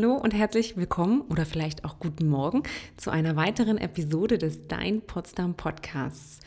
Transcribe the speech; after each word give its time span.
Hallo 0.00 0.14
und 0.14 0.32
herzlich 0.32 0.78
willkommen 0.78 1.20
oder 1.28 1.44
vielleicht 1.44 1.84
auch 1.84 1.98
guten 1.98 2.26
Morgen 2.26 2.62
zu 2.96 3.10
einer 3.10 3.36
weiteren 3.36 3.76
Episode 3.76 4.38
des 4.38 4.66
Dein 4.66 5.02
Potsdam 5.02 5.52
Podcasts. 5.52 6.40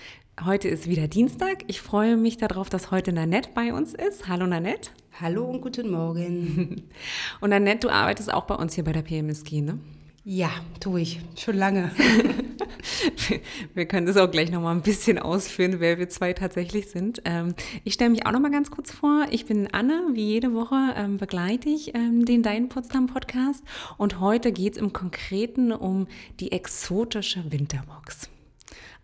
Heute 0.43 0.69
ist 0.69 0.89
wieder 0.89 1.07
Dienstag. 1.07 1.63
Ich 1.67 1.79
freue 1.79 2.17
mich 2.17 2.37
darauf, 2.37 2.71
dass 2.71 2.89
heute 2.89 3.13
Nanette 3.13 3.51
bei 3.53 3.71
uns 3.71 3.93
ist. 3.93 4.27
Hallo 4.27 4.47
Nanette. 4.47 4.89
Hallo 5.21 5.45
und 5.45 5.61
guten 5.61 5.91
Morgen. 5.91 6.89
Und 7.41 7.51
Nanette, 7.51 7.85
du 7.85 7.93
arbeitest 7.93 8.33
auch 8.33 8.45
bei 8.45 8.55
uns 8.55 8.73
hier 8.73 8.85
bei 8.85 8.91
der 8.91 9.03
PMSG, 9.03 9.61
ne? 9.61 9.77
Ja, 10.25 10.51
tue 10.79 11.01
ich. 11.01 11.19
Schon 11.35 11.57
lange. 11.57 11.91
wir 13.73 13.85
können 13.85 14.07
das 14.07 14.15
auch 14.15 14.31
gleich 14.31 14.51
nochmal 14.51 14.73
ein 14.73 14.81
bisschen 14.81 15.19
ausführen, 15.19 15.75
wer 15.79 15.99
wir 15.99 16.07
zwei 16.07 16.31
tatsächlich 16.31 16.89
sind. 16.89 17.21
Ähm, 17.25 17.55
ich 17.83 17.95
stelle 17.95 18.11
mich 18.11 18.25
auch 18.25 18.31
nochmal 18.31 18.51
ganz 18.51 18.71
kurz 18.71 18.91
vor. 18.91 19.25
Ich 19.31 19.45
bin 19.45 19.67
Anne. 19.73 20.01
Wie 20.13 20.25
jede 20.25 20.53
Woche 20.53 20.93
ähm, 20.95 21.17
begleite 21.17 21.67
ich 21.67 21.93
ähm, 21.93 22.23
den 22.23 22.41
Dein 22.41 22.69
Potsdam 22.69 23.07
Podcast. 23.07 23.65
Und 23.97 24.21
heute 24.21 24.53
geht 24.53 24.75
es 24.75 24.81
im 24.81 24.93
Konkreten 24.93 25.73
um 25.73 26.07
die 26.39 26.53
exotische 26.53 27.51
Winterbox. 27.51 28.29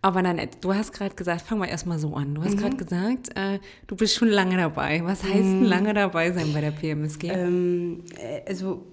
Aber 0.02 0.22
Nanette, 0.22 0.60
du 0.62 0.74
hast 0.74 0.94
gerade 0.94 1.16
gesagt, 1.16 1.42
fang 1.42 1.58
mal 1.60 1.68
erstmal 1.68 2.00
so 2.00 2.16
an. 2.16 2.34
Du 2.34 2.44
hast 2.44 2.56
mhm. 2.56 2.60
gerade 2.60 2.78
gesagt, 2.78 3.36
äh, 3.36 3.60
du 3.88 3.98
bist 3.98 4.16
schon 4.16 4.30
lange 4.30 4.56
dabei. 4.56 5.02
Was 5.04 5.26
heißt 5.26 5.44
mhm. 5.44 5.64
lange 5.64 5.94
dabei 5.94 6.32
sein 6.32 6.54
bei 6.54 6.62
der 6.62 6.72
PMSG? 6.72 7.26
Ähm, 7.26 8.04
äh, 8.16 8.48
also 8.48 8.86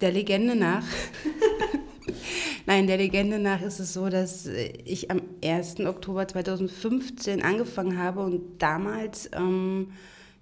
der 0.00 0.12
Legende 0.12 0.54
nach. 0.54 0.84
Nein, 2.66 2.86
der 2.86 2.96
Legende 2.96 3.38
nach 3.38 3.62
ist 3.62 3.78
es 3.78 3.92
so, 3.92 4.08
dass 4.08 4.46
ich 4.46 5.10
am 5.10 5.22
1. 5.44 5.80
Oktober 5.80 6.26
2015 6.26 7.42
angefangen 7.42 7.98
habe 7.98 8.20
und 8.20 8.60
damals 8.60 9.30
ähm, 9.32 9.92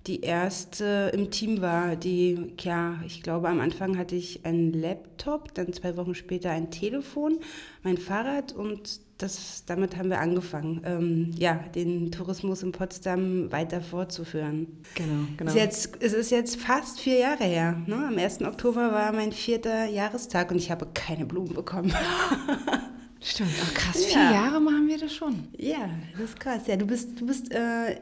die 0.07 0.21
erste 0.21 1.11
im 1.15 1.31
Team 1.31 1.61
war, 1.63 1.97
die, 1.97 2.53
ja, 2.61 3.01
ich 3.07 3.23
glaube, 3.23 3.49
am 3.49 3.61
Anfang 3.61 3.97
hatte 3.97 4.17
ich 4.17 4.45
einen 4.45 4.73
Laptop, 4.73 5.55
dann 5.55 5.73
zwei 5.73 5.97
Wochen 5.97 6.15
später 6.15 6.51
ein 6.51 6.71
Telefon, 6.71 7.39
mein 7.83 7.97
Fahrrad 7.97 8.53
und 8.53 9.01
das, 9.25 9.65
damit 9.67 9.97
haben 9.97 10.11
wir 10.11 10.21
angefangen, 10.21 10.83
ähm, 10.85 11.31
ja, 11.37 11.55
den 11.75 12.13
Tourismus 12.13 12.63
in 12.63 12.73
Potsdam 12.73 13.51
weiter 13.51 13.81
fortzuführen. 13.81 14.67
Genau, 14.95 15.27
genau. 15.37 15.51
Es 15.51 15.57
ist 15.57 15.63
jetzt, 15.63 16.03
es 16.03 16.13
ist 16.13 16.31
jetzt 16.31 16.61
fast 16.61 17.01
vier 17.01 17.19
Jahre 17.19 17.45
her. 17.45 17.83
Ne? 17.87 17.97
Am 17.97 18.19
1. 18.19 18.43
Oktober 18.43 18.93
war 18.93 19.13
mein 19.13 19.33
vierter 19.33 19.87
Jahrestag 19.87 20.51
und 20.51 20.59
ich 20.59 20.71
habe 20.71 20.87
keine 20.93 21.25
Blumen 21.25 21.55
bekommen. 21.55 21.93
Stimmt, 23.27 23.53
ach 23.63 23.73
krass, 23.73 24.05
vier 24.05 24.21
ja. 24.21 24.33
Jahre 24.33 24.61
machen 24.61 24.87
wir 24.87 24.99
das 24.99 25.15
schon. 25.15 25.49
Ja, 25.57 25.89
das 26.13 26.21
ist 26.29 26.39
krass. 26.39 26.67
Ja, 26.67 26.77
du 26.77 26.85
bist, 26.87 27.19
du 27.19 27.27
bist 27.27 27.51
äh, 27.55 27.95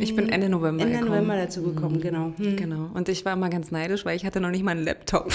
Ich 0.00 0.16
bin 0.16 0.30
Ende 0.30 0.48
November 0.48 0.84
Ende 0.84 0.94
gekommen. 0.94 1.10
November 1.10 1.36
dazu 1.36 1.62
gekommen, 1.62 1.96
mhm. 1.96 2.00
genau. 2.00 2.32
Hm. 2.38 2.56
Genau. 2.56 2.88
Und 2.94 3.10
ich 3.10 3.26
war 3.26 3.34
immer 3.34 3.50
ganz 3.50 3.70
neidisch, 3.70 4.06
weil 4.06 4.16
ich 4.16 4.24
hatte 4.24 4.40
noch 4.40 4.48
nicht 4.48 4.64
mal 4.64 4.70
einen 4.70 4.84
Laptop. 4.84 5.30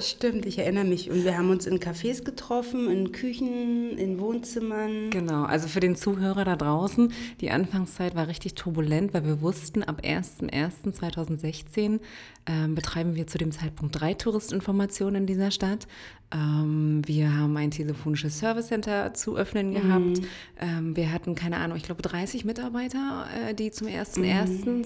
Stimmt, 0.00 0.46
ich 0.46 0.58
erinnere 0.58 0.84
mich. 0.84 1.10
Und 1.10 1.22
wir 1.22 1.38
haben 1.38 1.48
uns 1.50 1.66
in 1.66 1.78
Cafés 1.78 2.24
getroffen, 2.24 2.90
in 2.90 3.12
Küchen, 3.12 3.96
in 3.96 4.18
Wohnzimmern. 4.18 5.10
Genau, 5.10 5.44
also 5.44 5.68
für 5.68 5.78
den 5.78 5.94
Zuhörer 5.94 6.44
da 6.44 6.56
draußen, 6.56 7.12
die 7.40 7.52
Anfangszeit 7.52 8.16
war 8.16 8.26
richtig 8.26 8.54
turbulent, 8.54 9.14
weil 9.14 9.24
wir 9.24 9.40
wussten, 9.40 9.84
ab 9.84 10.02
1.1.2016 10.02 12.00
ähm, 12.46 12.74
betreiben 12.74 13.14
wir 13.14 13.28
zu 13.28 13.38
dem 13.38 13.52
Zeitpunkt 13.52 14.00
drei 14.00 14.14
Touristinformationen 14.14 15.22
in 15.22 15.26
dieser 15.26 15.52
Stadt. 15.52 15.86
Ähm, 16.32 17.02
wir 17.06 17.34
haben 17.34 17.56
ein 17.56 17.70
telefonisches 17.70 18.38
Service 18.38 18.66
Center 18.68 18.87
zu 19.12 19.36
öffnen 19.36 19.74
gehabt. 19.74 20.20
Mhm. 20.20 20.26
Ähm, 20.60 20.96
wir 20.96 21.12
hatten, 21.12 21.34
keine 21.34 21.58
Ahnung, 21.58 21.76
ich 21.76 21.82
glaube 21.82 22.02
30 22.02 22.44
Mitarbeiter, 22.44 23.26
äh, 23.48 23.54
die 23.54 23.70
zum 23.70 23.86
1.1.2016... 23.86 24.66
Mhm. 24.66 24.84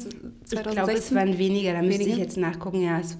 Ich 0.50 0.62
glaube, 0.62 0.92
es 0.92 1.14
waren 1.14 1.38
weniger, 1.38 1.72
da 1.72 1.82
müsste 1.82 2.00
weniger? 2.00 2.16
ich 2.16 2.22
jetzt 2.22 2.36
nachgucken, 2.36 2.82
ja. 2.82 3.00
Es 3.00 3.18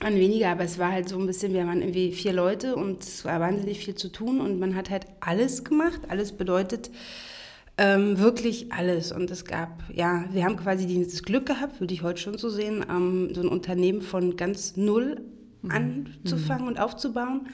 waren 0.00 0.14
weniger, 0.14 0.50
aber 0.50 0.64
es 0.64 0.78
war 0.78 0.92
halt 0.92 1.08
so 1.08 1.18
ein 1.18 1.26
bisschen, 1.26 1.52
wir 1.52 1.66
waren 1.66 1.80
irgendwie 1.80 2.12
vier 2.12 2.32
Leute 2.32 2.76
und 2.76 3.02
es 3.02 3.24
war 3.24 3.40
wahnsinnig 3.40 3.84
viel 3.84 3.94
zu 3.94 4.10
tun 4.10 4.40
und 4.40 4.58
man 4.58 4.74
hat 4.74 4.90
halt 4.90 5.06
alles 5.20 5.64
gemacht. 5.64 6.00
Alles 6.08 6.32
bedeutet 6.32 6.90
ähm, 7.78 8.18
wirklich 8.18 8.72
alles. 8.72 9.12
Und 9.12 9.30
es 9.30 9.44
gab, 9.44 9.82
ja, 9.92 10.24
wir 10.32 10.44
haben 10.44 10.56
quasi 10.56 10.86
dieses 10.86 11.22
Glück 11.22 11.46
gehabt, 11.46 11.80
würde 11.80 11.94
ich 11.94 12.02
heute 12.02 12.20
schon 12.20 12.38
so 12.38 12.48
sehen, 12.48 12.84
ähm, 12.88 13.34
so 13.34 13.42
ein 13.42 13.48
Unternehmen 13.48 14.02
von 14.02 14.36
ganz 14.36 14.76
null 14.76 15.22
Mhm. 15.62 15.70
anzufangen 16.24 16.62
mhm. 16.62 16.68
und 16.68 16.80
aufzubauen. 16.80 17.48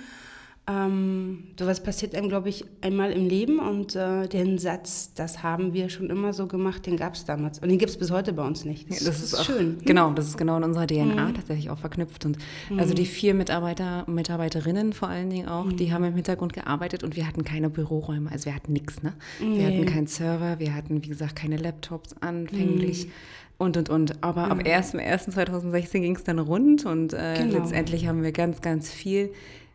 Ähm, 0.69 1.45
sowas 1.57 1.81
passiert 1.81 2.17
einem, 2.17 2.29
glaube 2.29 2.49
ich, 2.49 2.65
einmal 2.81 3.13
im 3.13 3.29
Leben 3.29 3.61
und 3.61 3.95
äh, 3.95 4.27
den 4.27 4.59
Satz, 4.59 5.13
das 5.15 5.45
haben 5.45 5.75
wir 5.75 5.89
schon 5.91 6.11
immer 6.11 6.33
so 6.33 6.49
gemacht, 6.49 6.87
den 6.87 6.97
gab 6.97 7.15
es 7.15 7.25
damals. 7.25 7.61
Und 7.61 7.69
den 7.69 7.79
gibt 7.79 7.91
es 7.91 7.97
bis 7.97 8.11
heute 8.11 8.33
bei 8.33 8.45
uns 8.45 8.65
nicht. 8.65 8.91
Das, 8.91 8.99
ja, 8.99 9.07
das 9.07 9.19
ist, 9.19 9.33
ist 9.33 9.35
auch, 9.39 9.45
schön. 9.45 9.79
Genau, 9.85 10.13
das 10.13 10.27
ist 10.27 10.37
genau 10.37 10.57
in 10.57 10.65
unserer 10.65 10.89
DNA 10.89 11.29
mhm. 11.29 11.35
tatsächlich 11.35 11.71
auch 11.71 11.79
verknüpft. 11.79 12.25
Und 12.25 12.39
mhm. 12.69 12.81
also 12.81 12.95
die 12.95 13.07
vier 13.07 13.35
Mitarbeiter, 13.35 14.05
Mitarbeiterinnen 14.09 14.93
vor 14.93 15.07
allen 15.07 15.31
Dingen 15.31 15.47
auch, 15.47 15.73
die 15.73 15.87
mhm. 15.87 15.93
haben 15.93 16.05
im 16.05 16.15
Hintergrund 16.17 16.53
gearbeitet 16.53 17.05
und 17.05 17.15
wir 17.15 17.29
hatten 17.29 17.45
keine 17.45 17.71
Büroräume, 17.71 18.33
also 18.33 18.47
wir 18.47 18.55
hatten 18.57 18.73
nichts, 18.73 19.05
ne? 19.05 19.13
Nee. 19.41 19.59
Wir 19.59 19.67
hatten 19.69 19.87
keinen 19.87 20.09
Server, 20.09 20.59
wir 20.59 20.75
hatten, 20.75 21.01
wie 21.05 21.09
gesagt, 21.09 21.37
keine 21.37 21.59
Laptops 21.59 22.17
anfänglich. 22.21 23.07
Mhm. 23.07 23.13
Und, 23.59 23.77
und, 23.77 23.89
und. 23.89 24.25
Aber 24.25 24.47
mhm. 24.47 24.53
ab 24.53 24.59
1.1.2016 24.65 26.01
ging 26.01 26.17
es 26.17 26.25
dann 26.25 26.41
rund 26.41 26.85
und 26.87 27.13
äh, 27.13 27.35
genau. 27.39 27.59
letztendlich 27.59 28.09
haben 28.09 28.25
wir 28.25 28.33
ganz, 28.33 28.61
ganz 28.63 28.91
viel 28.91 29.31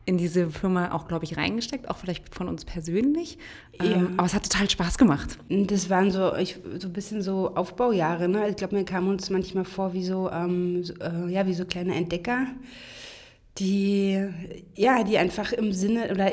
in 0.05 0.17
diese 0.17 0.49
Firma 0.49 0.91
auch, 0.93 1.07
glaube 1.07 1.25
ich, 1.25 1.37
reingesteckt, 1.37 1.89
auch 1.89 1.97
vielleicht 1.97 2.33
von 2.33 2.47
uns 2.47 2.65
persönlich. 2.65 3.37
Ja. 3.79 3.85
Ähm, 3.85 4.13
aber 4.17 4.25
es 4.25 4.33
hat 4.33 4.49
total 4.49 4.69
Spaß 4.69 4.97
gemacht. 4.97 5.37
Das 5.49 5.89
waren 5.89 6.11
so, 6.11 6.35
ich, 6.35 6.59
so 6.79 6.87
ein 6.87 6.93
bisschen 6.93 7.21
so 7.21 7.55
Aufbaujahre. 7.55 8.27
Ne? 8.27 8.49
Ich 8.49 8.55
glaube, 8.55 8.75
mir 8.75 8.83
kam 8.83 9.07
uns 9.07 9.29
manchmal 9.29 9.65
vor 9.65 9.93
wie 9.93 10.03
so, 10.03 10.29
ähm, 10.31 10.83
so 10.83 10.93
äh, 10.95 11.31
ja, 11.31 11.45
wie 11.45 11.53
so 11.53 11.65
kleine 11.65 11.95
Entdecker, 11.95 12.47
die, 13.59 14.27
ja, 14.75 15.03
die 15.03 15.17
einfach 15.17 15.51
im 15.51 15.71
Sinne 15.71 16.09
oder 16.11 16.31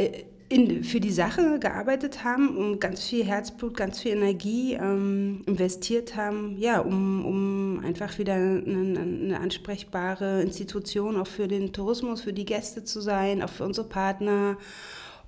in, 0.48 0.82
für 0.82 1.00
die 1.00 1.12
Sache 1.12 1.58
gearbeitet 1.58 2.24
haben 2.24 2.56
und 2.56 2.80
ganz 2.80 3.04
viel 3.04 3.24
Herzblut, 3.24 3.76
ganz 3.76 4.00
viel 4.00 4.12
Energie 4.12 4.74
ähm, 4.74 5.42
investiert 5.46 6.16
haben, 6.16 6.56
ja, 6.58 6.80
um, 6.80 7.24
um 7.24 7.84
einfach 7.84 8.18
wieder 8.18 8.34
eine, 8.34 8.98
eine, 8.98 9.40
ansprechbare 9.40 10.42
Institution 10.42 11.16
auch 11.16 11.26
für 11.26 11.48
den 11.48 11.72
Tourismus, 11.72 12.22
für 12.22 12.32
die 12.32 12.46
Gäste 12.46 12.82
zu 12.82 13.00
sein, 13.00 13.42
auch 13.42 13.50
für 13.50 13.64
unsere 13.64 13.86
Partner. 13.86 14.56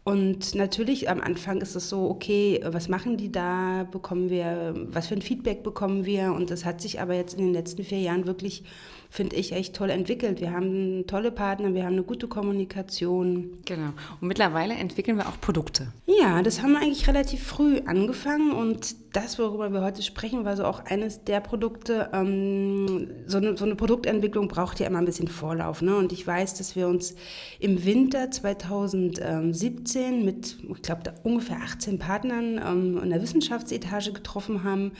Und 0.04 0.54
natürlich 0.54 1.10
am 1.10 1.20
Anfang 1.20 1.60
ist 1.60 1.76
es 1.76 1.90
so, 1.90 2.08
okay, 2.08 2.60
was 2.64 2.88
machen 2.88 3.18
die 3.18 3.30
da? 3.30 3.86
Bekommen 3.90 4.30
wir, 4.30 4.74
was 4.88 5.08
für 5.08 5.14
ein 5.14 5.22
Feedback 5.22 5.62
bekommen 5.62 6.06
wir? 6.06 6.32
Und 6.32 6.50
das 6.50 6.64
hat 6.64 6.80
sich 6.80 7.00
aber 7.00 7.14
jetzt 7.14 7.34
in 7.34 7.44
den 7.44 7.52
letzten 7.52 7.84
vier 7.84 8.00
Jahren 8.00 8.26
wirklich 8.26 8.64
finde 9.10 9.34
ich, 9.36 9.52
echt 9.52 9.74
toll 9.74 9.90
entwickelt. 9.90 10.40
Wir 10.40 10.52
haben 10.52 11.04
tolle 11.08 11.32
Partner, 11.32 11.74
wir 11.74 11.84
haben 11.84 11.94
eine 11.94 12.04
gute 12.04 12.28
Kommunikation. 12.28 13.58
Genau. 13.64 13.90
Und 14.20 14.28
mittlerweile 14.28 14.74
entwickeln 14.74 15.16
wir 15.16 15.28
auch 15.28 15.40
Produkte. 15.40 15.88
Ja, 16.06 16.42
das 16.42 16.62
haben 16.62 16.72
wir 16.72 16.78
eigentlich 16.80 17.08
relativ 17.08 17.42
früh 17.42 17.80
angefangen 17.86 18.52
und 18.52 18.94
das, 19.12 19.40
worüber 19.40 19.72
wir 19.72 19.82
heute 19.82 20.02
sprechen, 20.02 20.44
war 20.44 20.56
so 20.56 20.64
auch 20.64 20.84
eines 20.84 21.24
der 21.24 21.40
Produkte. 21.40 22.10
Ähm, 22.12 23.10
so, 23.26 23.38
eine, 23.38 23.56
so, 23.56 23.64
eine, 23.64 23.74
Produktentwicklung 23.74 24.46
braucht 24.46 24.78
ja 24.78 24.86
immer 24.86 24.98
ein 24.98 25.04
bisschen 25.04 25.26
Vorlauf. 25.26 25.82
Ne? 25.82 25.96
Und 25.96 26.12
ich 26.12 26.24
weiß, 26.24 26.54
dass 26.54 26.76
wir 26.76 26.86
uns 26.86 27.16
im 27.58 27.84
Winter 27.84 28.30
2017 28.30 30.24
mit, 30.24 30.58
ich 30.72 30.82
glaube, 30.82 31.12
ungefähr 31.24 31.56
18 31.56 31.98
Partnern 31.98 32.60
ähm, 32.64 33.00
in 33.02 33.10
der 33.10 33.20
Wissenschaftsetage 33.20 34.12
getroffen 34.12 34.62
haben 34.62 34.92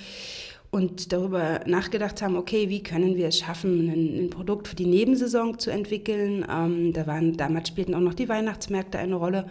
und 0.71 1.13
darüber 1.13 1.61
nachgedacht 1.67 2.23
haben, 2.23 2.37
okay, 2.37 2.69
wie 2.69 2.83
können 2.83 3.17
wir 3.17 3.29
es 3.29 3.39
schaffen, 3.39 3.89
ein, 3.89 4.25
ein 4.27 4.31
Produkt 4.31 4.69
für 4.69 4.77
die 4.77 4.87
Nebensaison 4.87 5.59
zu 5.59 5.71
entwickeln. 5.71 6.47
Ähm, 6.49 6.93
da 6.93 7.07
waren, 7.07 7.37
damals 7.37 7.69
spielten 7.69 7.95
auch 7.95 8.01
noch 8.01 8.15
die 8.15 8.29
Weihnachtsmärkte 8.29 8.99
eine 8.99 9.17
Rolle. 9.17 9.47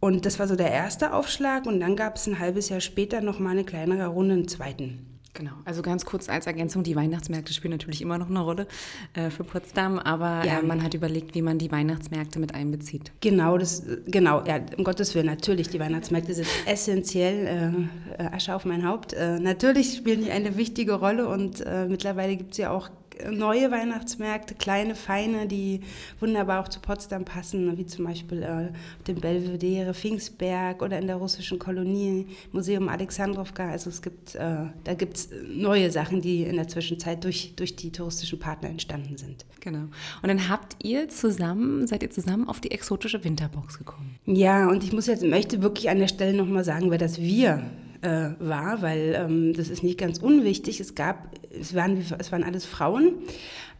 Und 0.00 0.26
das 0.26 0.38
war 0.38 0.48
so 0.48 0.56
der 0.56 0.72
erste 0.72 1.12
Aufschlag 1.12 1.66
und 1.66 1.78
dann 1.78 1.94
gab 1.94 2.16
es 2.16 2.26
ein 2.26 2.38
halbes 2.38 2.68
Jahr 2.70 2.80
später 2.80 3.20
noch 3.20 3.38
mal 3.38 3.50
eine 3.50 3.64
kleinere 3.64 4.06
Runde, 4.08 4.34
einen 4.34 4.48
zweiten. 4.48 5.09
Genau, 5.40 5.52
also 5.64 5.80
ganz 5.80 6.04
kurz 6.04 6.28
als 6.28 6.46
Ergänzung, 6.46 6.82
die 6.82 6.94
Weihnachtsmärkte 6.94 7.54
spielen 7.54 7.70
natürlich 7.70 8.02
immer 8.02 8.18
noch 8.18 8.28
eine 8.28 8.40
Rolle 8.40 8.66
äh, 9.14 9.30
für 9.30 9.42
Potsdam, 9.42 9.98
aber 9.98 10.44
ja. 10.44 10.58
äh, 10.58 10.62
man 10.62 10.82
hat 10.82 10.92
überlegt, 10.92 11.34
wie 11.34 11.40
man 11.40 11.56
die 11.56 11.72
Weihnachtsmärkte 11.72 12.38
mit 12.38 12.54
einbezieht. 12.54 13.10
Genau, 13.22 13.56
das, 13.56 13.82
genau, 14.06 14.44
ja, 14.44 14.60
um 14.76 14.84
Gottes 14.84 15.14
Willen, 15.14 15.24
natürlich, 15.24 15.68
die 15.68 15.80
Weihnachtsmärkte 15.80 16.34
sind 16.34 16.46
essentiell, 16.66 17.88
äh, 18.18 18.22
Asche 18.24 18.54
auf 18.54 18.66
mein 18.66 18.86
Haupt. 18.86 19.14
Äh, 19.14 19.40
natürlich 19.40 19.96
spielen 19.96 20.22
die 20.22 20.30
eine 20.30 20.58
wichtige 20.58 20.92
Rolle 20.92 21.26
und 21.26 21.62
äh, 21.62 21.86
mittlerweile 21.86 22.36
gibt 22.36 22.52
es 22.52 22.58
ja 22.58 22.70
auch 22.70 22.90
neue 23.30 23.70
Weihnachtsmärkte, 23.70 24.54
kleine, 24.54 24.94
feine, 24.94 25.46
die 25.46 25.80
wunderbar 26.20 26.60
auch 26.60 26.68
zu 26.68 26.80
Potsdam 26.80 27.24
passen, 27.24 27.76
wie 27.76 27.86
zum 27.86 28.04
Beispiel 28.04 28.42
äh, 28.42 28.72
dem 29.06 29.20
Belvedere 29.20 29.94
Pfingstberg 29.94 30.82
oder 30.82 30.98
in 30.98 31.06
der 31.06 31.16
russischen 31.16 31.58
Kolonie 31.58 32.26
Museum 32.52 32.88
Alexandrovka. 32.88 33.70
Also 33.70 33.90
es 33.90 34.02
gibt, 34.02 34.34
äh, 34.34 34.66
da 34.84 34.94
gibt 34.94 35.16
es 35.16 35.28
neue 35.48 35.90
Sachen, 35.90 36.20
die 36.20 36.44
in 36.44 36.56
der 36.56 36.68
Zwischenzeit 36.68 37.24
durch, 37.24 37.54
durch 37.56 37.76
die 37.76 37.92
touristischen 37.92 38.38
Partner 38.38 38.68
entstanden 38.68 39.16
sind. 39.16 39.44
Genau. 39.60 39.86
Und 40.22 40.28
dann 40.28 40.48
habt 40.48 40.76
ihr 40.82 41.08
zusammen, 41.08 41.86
seid 41.86 42.02
ihr 42.02 42.10
zusammen 42.10 42.48
auf 42.48 42.60
die 42.60 42.70
exotische 42.70 43.22
Winterbox 43.24 43.78
gekommen? 43.78 44.18
Ja, 44.26 44.68
und 44.68 44.84
ich 44.84 44.92
muss 44.92 45.06
jetzt, 45.06 45.22
möchte 45.22 45.62
wirklich 45.62 45.90
an 45.90 45.98
der 45.98 46.08
Stelle 46.08 46.36
nochmal 46.36 46.64
sagen, 46.64 46.90
wer 46.90 46.98
das 46.98 47.20
wir 47.20 47.62
äh, 48.02 48.30
war, 48.38 48.82
weil 48.82 49.14
ähm, 49.16 49.52
das 49.54 49.68
ist 49.68 49.82
nicht 49.82 49.98
ganz 49.98 50.18
unwichtig. 50.18 50.80
Es 50.80 50.94
gab, 50.94 51.28
es 51.58 51.74
waren, 51.74 52.02
es 52.18 52.32
waren 52.32 52.44
alles 52.44 52.64
Frauen. 52.64 53.14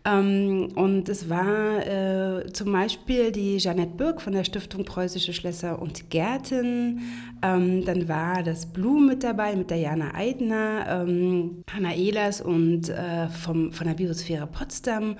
Ähm, 0.03 0.69
und 0.77 1.11
es 1.11 1.29
war 1.29 1.87
äh, 1.87 2.51
zum 2.53 2.73
Beispiel 2.73 3.33
die 3.33 3.59
Jeanette 3.59 3.97
Birk 3.97 4.23
von 4.23 4.33
der 4.33 4.45
Stiftung 4.45 4.85
Preußische 4.85 5.35
Schlösser 5.35 5.81
und 5.81 6.09
Gärten. 6.09 7.03
Ähm, 7.43 7.85
dann 7.85 8.09
war 8.09 8.43
das 8.43 8.65
Blue 8.65 9.01
mit 9.01 9.23
dabei, 9.23 9.55
mit 9.57 9.71
der 9.71 9.77
Jana 9.77 10.15
Eidner, 10.15 10.87
ähm, 10.89 11.63
Hanna 11.71 11.95
Ehlers 11.95 12.41
und 12.41 12.89
äh, 12.89 13.29
vom, 13.29 13.73
von 13.73 13.87
der 13.87 13.95
Biosphäre 13.95 14.47
Potsdam 14.47 15.17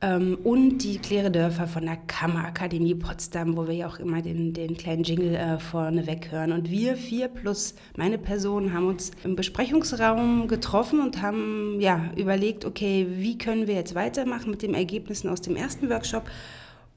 ähm, 0.00 0.38
und 0.44 0.78
die 0.78 0.98
Claire 0.98 1.30
Dörfer 1.30 1.66
von 1.66 1.86
der 1.86 1.96
Kammerakademie 1.96 2.94
Potsdam, 2.94 3.56
wo 3.56 3.66
wir 3.66 3.74
ja 3.74 3.88
auch 3.88 3.98
immer 3.98 4.22
den, 4.22 4.52
den 4.52 4.76
kleinen 4.76 5.04
Jingle 5.04 5.34
äh, 5.34 5.58
vorne 5.58 6.06
weghören. 6.06 6.52
Und 6.52 6.70
wir 6.70 6.96
vier 6.96 7.28
plus 7.28 7.74
meine 7.96 8.18
Person 8.18 8.72
haben 8.72 8.88
uns 8.88 9.12
im 9.24 9.36
Besprechungsraum 9.36 10.48
getroffen 10.48 11.00
und 11.00 11.22
haben 11.22 11.78
ja, 11.80 12.10
überlegt, 12.16 12.64
okay, 12.64 13.06
wie 13.10 13.38
können 13.38 13.66
wir 13.66 13.74
jetzt 13.74 13.94
weitermachen 13.94 14.50
mit 14.50 14.62
den 14.62 14.74
Ergebnissen 14.74 15.28
aus 15.28 15.40
dem 15.40 15.56
ersten 15.56 15.88
Workshop. 15.88 16.24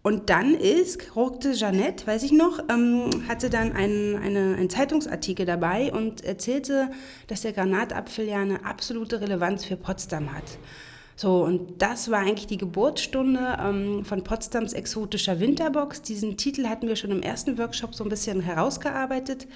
Und 0.04 0.30
dann 0.30 0.54
ist, 0.54 1.18
ruckte 1.18 1.52
Jeannette, 1.52 2.08
weiß 2.08 2.24
ich 2.24 2.32
noch, 2.32 2.60
ähm, 2.70 3.10
hatte 3.28 3.50
dann 3.50 3.74
einen, 3.74 4.16
eine, 4.16 4.56
einen 4.56 4.70
Zeitungsartikel 4.70 5.46
dabei 5.46 5.92
und 5.92 6.24
erzählte, 6.24 6.90
dass 7.28 7.42
der 7.42 7.52
Granatapfel 7.52 8.26
ja 8.26 8.38
eine 8.38 8.64
absolute 8.64 9.20
Relevanz 9.20 9.66
für 9.66 9.76
Potsdam 9.76 10.34
hat. 10.34 10.60
So, 11.20 11.44
und 11.44 11.82
das 11.82 12.12
war 12.12 12.20
eigentlich 12.20 12.46
die 12.46 12.60
Geburtsstunde 12.60 13.58
ähm, 13.60 14.06
von 14.06 14.24
Potsdams 14.24 14.74
exotischer 14.74 15.40
Winterbox. 15.40 16.04
Diesen 16.04 16.38
Titel 16.38 16.68
hatten 16.68 16.88
wir 16.88 16.96
schon 16.96 17.10
im 17.10 17.24
ersten 17.24 17.58
Workshop 17.58 17.96
so 17.96 18.04
ein 18.04 18.10
bisschen 18.12 18.40
herausgearbeitet. 18.40 19.48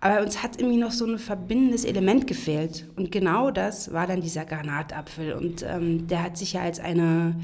Aber 0.00 0.22
uns 0.22 0.42
hat 0.42 0.58
irgendwie 0.58 0.78
noch 0.78 0.90
so 0.90 1.04
ein 1.04 1.18
verbindendes 1.18 1.84
Element 1.84 2.26
gefehlt. 2.26 2.86
Und 2.96 3.12
genau 3.12 3.50
das 3.50 3.92
war 3.92 4.06
dann 4.06 4.22
dieser 4.22 4.46
Granatapfel. 4.46 5.34
Und 5.34 5.62
ähm, 5.62 6.06
der 6.06 6.22
hat 6.22 6.38
sich 6.38 6.54
ja 6.54 6.62
als 6.62 6.80
eine 6.80 7.36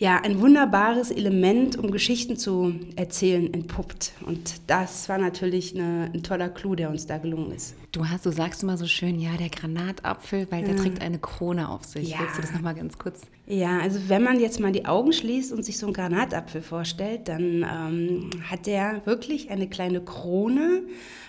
ja, 0.00 0.20
ein 0.22 0.40
wunderbares 0.40 1.10
Element, 1.10 1.76
um 1.76 1.90
Geschichten 1.90 2.36
zu 2.36 2.72
erzählen, 2.94 3.52
entpuppt. 3.52 4.12
Und 4.24 4.60
das 4.68 5.08
war 5.08 5.18
natürlich 5.18 5.74
eine, 5.74 6.10
ein 6.14 6.22
toller 6.22 6.48
Clou, 6.48 6.76
der 6.76 6.88
uns 6.88 7.06
da 7.06 7.18
gelungen 7.18 7.50
ist. 7.50 7.74
Du 7.90 8.08
hast, 8.08 8.24
du 8.24 8.30
sagst 8.30 8.62
immer 8.62 8.76
so 8.76 8.86
schön, 8.86 9.18
ja, 9.18 9.36
der 9.36 9.48
Granatapfel, 9.48 10.46
weil 10.50 10.62
der 10.62 10.76
ja. 10.76 10.82
trägt 10.82 11.02
eine 11.02 11.18
Krone 11.18 11.68
auf 11.68 11.84
sich. 11.84 12.10
Ja. 12.10 12.20
Willst 12.20 12.38
du 12.38 12.42
das 12.42 12.52
nochmal 12.52 12.76
ganz 12.76 12.96
kurz? 12.96 13.22
Ja, 13.46 13.80
also 13.80 13.98
wenn 14.06 14.22
man 14.22 14.38
jetzt 14.38 14.60
mal 14.60 14.70
die 14.70 14.86
Augen 14.86 15.12
schließt 15.12 15.52
und 15.52 15.64
sich 15.64 15.78
so 15.78 15.86
einen 15.86 15.94
Granatapfel 15.94 16.62
vorstellt, 16.62 17.26
dann 17.26 17.66
ähm, 17.68 18.30
hat 18.48 18.66
der 18.66 19.04
wirklich 19.04 19.50
eine 19.50 19.68
kleine 19.68 20.00
Krone. 20.00 20.82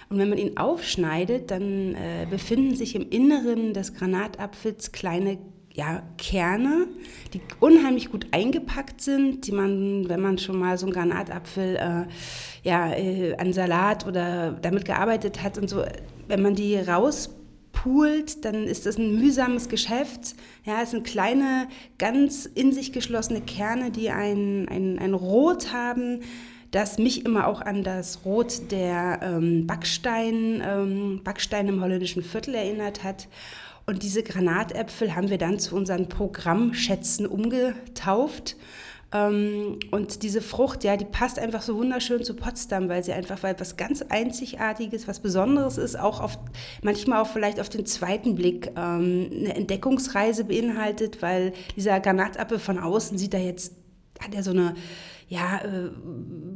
Und 0.10 0.20
wenn 0.20 0.30
man 0.30 0.38
ihn 0.38 0.58
aufschneidet, 0.58 1.50
dann 1.50 1.96
äh, 1.96 2.28
befinden 2.30 2.76
sich 2.76 2.94
im 2.94 3.10
Inneren 3.10 3.74
des 3.74 3.96
Granatapfels 3.96 4.92
kleine 4.92 5.40
ja, 5.80 6.04
Kerne, 6.18 6.88
die 7.34 7.40
unheimlich 7.62 8.12
gut 8.12 8.28
eingepackt 8.32 9.00
sind, 9.00 9.48
die 9.48 9.54
man, 9.54 10.10
wenn 10.10 10.20
man 10.20 10.38
schon 10.38 10.60
mal 10.60 10.78
so 10.78 10.86
einen 10.86 10.94
Granatapfel 10.94 11.78
äh, 11.78 12.68
ja, 12.68 12.92
äh, 12.92 13.38
an 13.38 13.54
Salat 13.54 14.06
oder 14.06 14.52
damit 14.62 14.84
gearbeitet 14.84 15.42
hat 15.42 15.58
und 15.58 15.70
so, 15.70 15.86
wenn 16.28 16.42
man 16.42 16.54
die 16.54 16.76
rauspult, 16.76 18.44
dann 18.44 18.66
ist 18.66 18.88
das 18.88 18.98
ein 18.98 19.20
mühsames 19.20 19.70
Geschäft. 19.70 20.36
Ja, 20.66 20.82
es 20.84 20.92
sind 20.92 21.06
kleine, 21.06 21.70
ganz 21.98 22.46
in 22.46 22.74
sich 22.74 22.92
geschlossene 22.92 23.40
Kerne, 23.40 23.90
die 23.90 24.10
ein, 24.10 24.68
ein, 24.68 25.00
ein 25.00 25.14
Rot 25.14 25.72
haben, 25.72 26.20
das 26.72 26.98
mich 26.98 27.26
immer 27.26 27.48
auch 27.48 27.62
an 27.62 27.86
das 27.86 28.26
Rot 28.26 28.70
der 28.72 29.22
ähm, 29.24 29.66
Backstein, 29.66 30.62
ähm, 30.62 31.22
Backstein 31.24 31.70
im 31.70 31.82
holländischen 31.82 32.22
Viertel 32.22 32.56
erinnert 32.56 33.06
hat. 33.06 33.30
Und 33.90 34.04
diese 34.04 34.22
Granatäpfel 34.22 35.16
haben 35.16 35.32
wir 35.32 35.40
dann 35.40 35.58
zu 35.58 35.76
unseren 35.76 36.10
Programmschätzen 36.10 37.26
umgetauft. 37.26 38.56
Ähm, 39.12 39.80
und 39.90 40.22
diese 40.22 40.44
Frucht, 40.44 40.84
ja, 40.84 40.96
die 40.96 41.06
passt 41.06 41.40
einfach 41.40 41.64
so 41.64 41.76
wunderschön 41.76 42.24
zu 42.24 42.36
Potsdam, 42.36 42.88
weil 42.88 43.04
sie 43.04 43.14
einfach 43.14 43.42
weil 43.42 43.60
was 43.60 43.78
ganz 43.78 44.04
Einzigartiges, 44.04 45.08
was 45.08 45.22
Besonderes 45.22 45.80
ist, 45.80 46.00
auch 46.00 46.22
auf, 46.22 46.38
manchmal 46.84 47.20
auch 47.20 47.30
vielleicht 47.30 47.60
auf 47.60 47.68
den 47.68 47.88
zweiten 47.88 48.36
Blick 48.36 48.68
ähm, 48.78 49.32
eine 49.32 49.56
Entdeckungsreise 49.56 50.44
beinhaltet, 50.44 51.24
weil 51.24 51.54
dieser 51.76 52.00
Granatapfel 52.00 52.60
von 52.60 52.78
außen 52.78 53.18
sieht 53.18 53.34
er 53.34 53.42
jetzt, 53.42 53.74
hat 54.20 54.36
er 54.36 54.44
so 54.44 54.52
eine 54.52 54.76
ja, 55.30 55.62
äh, 55.64 55.90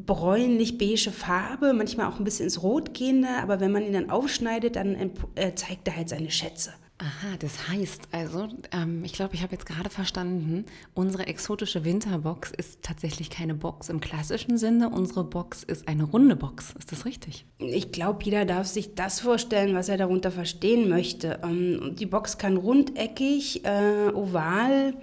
bräunlich-beige 0.06 1.10
Farbe, 1.10 1.74
manchmal 1.74 2.12
auch 2.12 2.20
ein 2.20 2.26
bisschen 2.26 2.44
ins 2.44 2.62
Rot 2.62 2.94
gehende, 2.94 3.30
aber 3.42 3.60
wenn 3.60 3.72
man 3.72 3.82
ihn 3.82 3.94
dann 3.94 4.12
aufschneidet, 4.12 4.76
dann 4.76 4.96
äh, 5.34 5.56
zeigt 5.56 5.88
er 5.88 5.96
halt 5.96 6.10
seine 6.10 6.30
Schätze. 6.30 6.74
Aha, 7.04 7.36
das 7.38 7.68
heißt 7.68 8.08
also, 8.14 8.48
ähm, 8.72 9.04
ich 9.04 9.12
glaube, 9.12 9.36
ich 9.36 9.44
habe 9.44 9.52
jetzt 9.52 9.66
gerade 9.66 9.90
verstanden, 9.90 10.66
unsere 10.94 11.28
exotische 11.28 11.84
Winterbox 11.84 12.52
ist 12.52 12.82
tatsächlich 12.82 13.30
keine 13.30 13.56
Box 13.56 13.90
im 13.90 14.00
klassischen 14.00 14.58
Sinne. 14.58 14.90
Unsere 14.90 15.26
Box 15.26 15.64
ist 15.64 15.90
eine 15.90 16.06
runde 16.06 16.38
Box. 16.38 16.74
Ist 16.80 16.94
das 16.94 17.06
richtig? 17.06 17.46
Ich 17.58 17.92
glaube, 17.92 18.24
jeder 18.24 18.46
darf 18.46 18.68
sich 18.68 18.96
das 18.96 19.20
vorstellen, 19.20 19.76
was 19.76 19.90
er 19.90 19.98
darunter 19.98 20.32
verstehen 20.32 20.88
möchte. 20.88 21.42
Ähm, 21.44 21.94
die 22.00 22.06
Box 22.06 22.38
kann 22.38 22.56
rundeckig, 22.56 23.66
äh, 23.66 24.08
oval, 24.14 24.94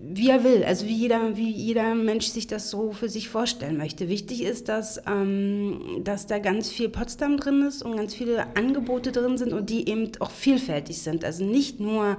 wie 0.00 0.30
er 0.30 0.44
will, 0.44 0.64
also 0.64 0.86
wie 0.86 0.94
jeder, 0.94 1.36
wie 1.36 1.50
jeder 1.50 1.94
Mensch 1.94 2.26
sich 2.26 2.46
das 2.46 2.70
so 2.70 2.92
für 2.92 3.08
sich 3.08 3.28
vorstellen 3.28 3.76
möchte. 3.76 4.08
Wichtig 4.08 4.42
ist, 4.42 4.68
dass, 4.68 5.00
ähm, 5.06 6.00
dass 6.04 6.26
da 6.26 6.38
ganz 6.38 6.70
viel 6.70 6.88
Potsdam 6.88 7.36
drin 7.36 7.62
ist 7.62 7.82
und 7.82 7.96
ganz 7.96 8.14
viele 8.14 8.56
Angebote 8.56 9.12
drin 9.12 9.38
sind 9.38 9.52
und 9.52 9.70
die 9.70 9.88
eben 9.88 10.10
auch 10.20 10.30
vielfältig 10.30 11.02
sind. 11.02 11.24
Also 11.24 11.44
nicht 11.44 11.80
nur 11.80 12.18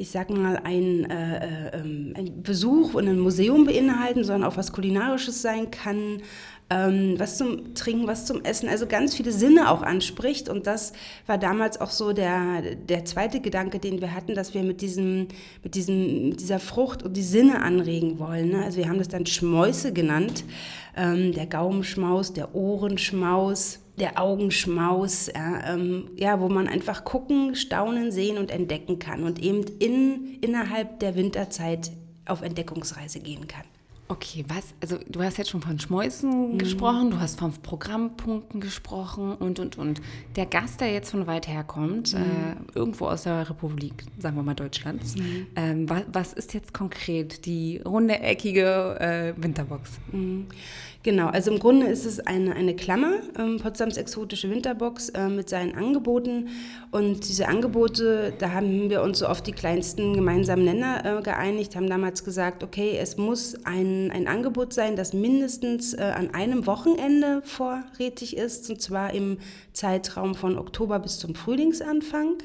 ich 0.00 0.10
sag 0.10 0.30
mal, 0.30 0.58
ein, 0.64 1.10
äh, 1.10 1.36
äh, 1.36 1.78
ähm, 1.78 2.14
ein 2.16 2.42
Besuch 2.42 2.94
in 2.94 3.06
einem 3.06 3.20
Museum 3.20 3.66
beinhalten, 3.66 4.24
sondern 4.24 4.50
auch 4.50 4.56
was 4.56 4.72
Kulinarisches 4.72 5.42
sein 5.42 5.70
kann, 5.70 6.22
ähm, 6.70 7.16
was 7.18 7.36
zum 7.36 7.74
Trinken, 7.74 8.06
was 8.06 8.26
zum 8.26 8.44
Essen, 8.44 8.68
also 8.68 8.86
ganz 8.86 9.14
viele 9.14 9.32
Sinne 9.32 9.70
auch 9.70 9.82
anspricht. 9.82 10.48
Und 10.48 10.66
das 10.66 10.92
war 11.26 11.36
damals 11.36 11.80
auch 11.80 11.90
so 11.90 12.12
der, 12.12 12.62
der 12.76 13.04
zweite 13.04 13.40
Gedanke, 13.40 13.80
den 13.80 14.00
wir 14.00 14.14
hatten, 14.14 14.34
dass 14.34 14.54
wir 14.54 14.62
mit, 14.62 14.80
diesem, 14.80 15.26
mit, 15.64 15.74
diesem, 15.74 16.28
mit 16.30 16.40
dieser 16.40 16.60
Frucht 16.60 17.02
und 17.02 17.16
die 17.16 17.22
Sinne 17.22 17.62
anregen 17.62 18.20
wollen. 18.20 18.50
Ne? 18.50 18.64
Also 18.64 18.78
wir 18.78 18.88
haben 18.88 18.98
das 18.98 19.08
dann 19.08 19.26
Schmäuse 19.26 19.92
genannt, 19.92 20.44
ähm, 20.96 21.32
der 21.32 21.46
Gaumenschmaus, 21.46 22.32
der 22.32 22.54
Ohrenschmaus, 22.54 23.80
der 23.98 24.20
Augenschmaus, 24.20 25.26
ja, 25.26 25.74
ähm, 25.74 26.10
ja, 26.16 26.40
wo 26.40 26.48
man 26.48 26.68
einfach 26.68 27.04
gucken, 27.04 27.54
staunen, 27.54 28.12
sehen 28.12 28.38
und 28.38 28.50
entdecken 28.50 28.98
kann 28.98 29.24
und 29.24 29.40
eben 29.40 29.64
in, 29.78 30.38
innerhalb 30.40 31.00
der 31.00 31.16
Winterzeit 31.16 31.90
auf 32.26 32.42
Entdeckungsreise 32.42 33.20
gehen 33.20 33.46
kann. 33.48 33.64
Okay, 34.10 34.44
was? 34.48 34.74
Also 34.82 34.98
du 35.08 35.22
hast 35.22 35.38
jetzt 35.38 35.50
schon 35.50 35.62
von 35.62 35.78
Schmäusen 35.78 36.54
mhm. 36.54 36.58
gesprochen, 36.58 37.12
du 37.12 37.20
hast 37.20 37.38
von 37.38 37.52
Programmpunkten 37.52 38.60
gesprochen 38.60 39.36
und, 39.36 39.60
und, 39.60 39.78
und. 39.78 40.02
Der 40.34 40.46
Gast, 40.46 40.80
der 40.80 40.92
jetzt 40.92 41.12
von 41.12 41.28
weit 41.28 41.46
her 41.46 41.62
kommt, 41.62 42.14
mhm. 42.14 42.20
äh, 42.20 42.56
irgendwo 42.74 43.06
aus 43.06 43.22
der 43.22 43.48
Republik, 43.48 44.02
sagen 44.18 44.34
wir 44.34 44.42
mal 44.42 44.54
Deutschlands, 44.54 45.14
mhm. 45.14 45.46
ähm, 45.54 45.88
was, 45.88 46.02
was, 46.12 46.32
ist 46.32 46.54
jetzt 46.54 46.74
konkret 46.74 47.46
die 47.46 47.80
runde, 47.86 48.18
eckige 48.18 48.98
äh, 48.98 49.32
Winterbox? 49.40 50.00
Genau, 51.02 51.28
also 51.28 51.50
im 51.50 51.58
Grunde 51.58 51.86
ist 51.86 52.04
es 52.04 52.20
eine, 52.20 52.54
eine 52.54 52.76
Klammer, 52.76 53.20
ähm, 53.38 53.58
Potsdams 53.58 53.96
exotische 53.96 54.50
Winterbox 54.50 55.08
äh, 55.08 55.28
mit 55.28 55.48
seinen 55.48 55.74
Angeboten. 55.74 56.48
Und 56.90 57.26
diese 57.26 57.48
Angebote, 57.48 58.34
da 58.38 58.50
haben 58.50 58.90
wir 58.90 59.00
uns 59.00 59.20
so 59.20 59.26
auf 59.26 59.40
die 59.40 59.52
kleinsten 59.52 60.12
gemeinsamen 60.12 60.66
Nenner 60.66 61.20
äh, 61.20 61.22
geeinigt, 61.22 61.74
haben 61.74 61.88
damals 61.88 62.22
gesagt, 62.22 62.62
okay, 62.62 62.98
es 63.00 63.16
muss 63.16 63.64
ein, 63.64 64.10
ein 64.10 64.28
Angebot 64.28 64.74
sein, 64.74 64.94
das 64.94 65.14
mindestens 65.14 65.94
äh, 65.94 66.02
an 66.02 66.34
einem 66.34 66.66
Wochenende 66.66 67.40
vorrätig 67.46 68.36
ist, 68.36 68.68
und 68.68 68.82
zwar 68.82 69.14
im 69.14 69.38
Zeitraum 69.72 70.34
von 70.34 70.58
Oktober 70.58 70.98
bis 70.98 71.18
zum 71.18 71.34
Frühlingsanfang. 71.34 72.42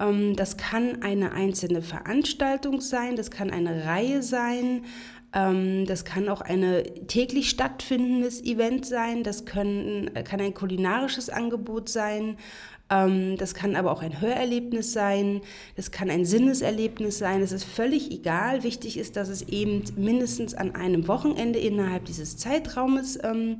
Ähm, 0.00 0.36
das 0.36 0.56
kann 0.56 1.02
eine 1.02 1.32
einzelne 1.32 1.82
Veranstaltung 1.82 2.80
sein, 2.80 3.16
das 3.16 3.30
kann 3.30 3.50
eine 3.50 3.84
Reihe 3.84 4.22
sein, 4.22 4.84
das 5.34 6.04
kann 6.04 6.28
auch 6.28 6.42
ein 6.42 6.84
täglich 7.08 7.50
stattfindendes 7.50 8.40
Event 8.44 8.86
sein, 8.86 9.24
das 9.24 9.44
können, 9.44 10.08
kann 10.22 10.40
ein 10.40 10.54
kulinarisches 10.54 11.28
Angebot 11.28 11.88
sein, 11.88 12.36
ähm, 12.90 13.36
das 13.36 13.54
kann 13.54 13.76
aber 13.76 13.90
auch 13.92 14.02
ein 14.02 14.20
Hörerlebnis 14.20 14.92
sein, 14.92 15.40
das 15.76 15.90
kann 15.90 16.10
ein 16.10 16.24
Sinneserlebnis 16.24 17.18
sein, 17.18 17.42
es 17.42 17.52
ist 17.52 17.64
völlig 17.64 18.10
egal. 18.10 18.62
Wichtig 18.62 18.96
ist, 18.96 19.16
dass 19.16 19.28
es 19.28 19.42
eben 19.42 19.82
mindestens 19.96 20.54
an 20.54 20.74
einem 20.74 21.08
Wochenende 21.08 21.58
innerhalb 21.58 22.04
dieses 22.04 22.36
Zeitraumes 22.36 23.18
ähm, 23.22 23.58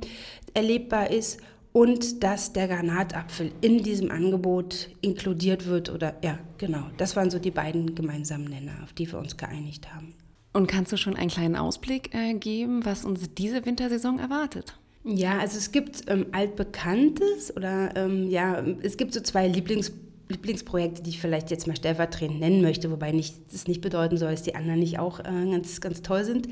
erlebbar 0.53 1.09
ist 1.09 1.41
und 1.73 2.23
dass 2.23 2.53
der 2.53 2.67
Granatapfel 2.67 3.51
in 3.61 3.83
diesem 3.83 4.11
Angebot 4.11 4.89
inkludiert 5.01 5.65
wird 5.65 5.89
oder 5.89 6.15
ja, 6.23 6.39
genau. 6.57 6.85
Das 6.97 7.15
waren 7.15 7.29
so 7.29 7.39
die 7.39 7.51
beiden 7.51 7.95
gemeinsamen 7.95 8.45
Nenner, 8.45 8.75
auf 8.83 8.93
die 8.93 9.11
wir 9.11 9.19
uns 9.19 9.35
geeinigt 9.35 9.93
haben. 9.93 10.13
Und 10.55 10.67
kannst 10.67 10.93
du 10.93 10.95
schon 10.95 11.17
einen 11.17 11.29
kleinen 11.29 11.57
Ausblick 11.57 12.15
äh, 12.15 12.33
geben, 12.33 12.85
was 12.85 13.03
uns 13.03 13.29
diese 13.37 13.65
Wintersaison 13.65 14.19
erwartet? 14.19 14.73
Ja, 15.03 15.37
also 15.37 15.57
es 15.57 15.73
gibt 15.73 16.03
ähm, 16.07 16.27
altbekanntes 16.31 17.53
oder 17.57 17.93
ähm, 17.97 18.29
ja, 18.29 18.63
es 18.81 18.95
gibt 18.95 19.13
so 19.13 19.19
zwei 19.19 19.49
Lieblings 19.49 19.91
Lieblingsprojekte, 20.27 21.03
die 21.03 21.11
ich 21.11 21.21
vielleicht 21.21 21.51
jetzt 21.51 21.67
mal 21.67 21.75
stellvertretend 21.75 22.39
nennen 22.39 22.61
möchte, 22.61 22.89
wobei 22.89 23.11
nicht, 23.11 23.35
das 23.53 23.67
nicht 23.67 23.81
bedeuten 23.81 24.17
soll, 24.17 24.31
dass 24.31 24.41
die 24.41 24.55
anderen 24.55 24.79
nicht 24.79 24.97
auch 24.97 25.19
äh, 25.19 25.23
ganz, 25.23 25.79
ganz 25.81 26.01
toll 26.01 26.23
sind. 26.23 26.47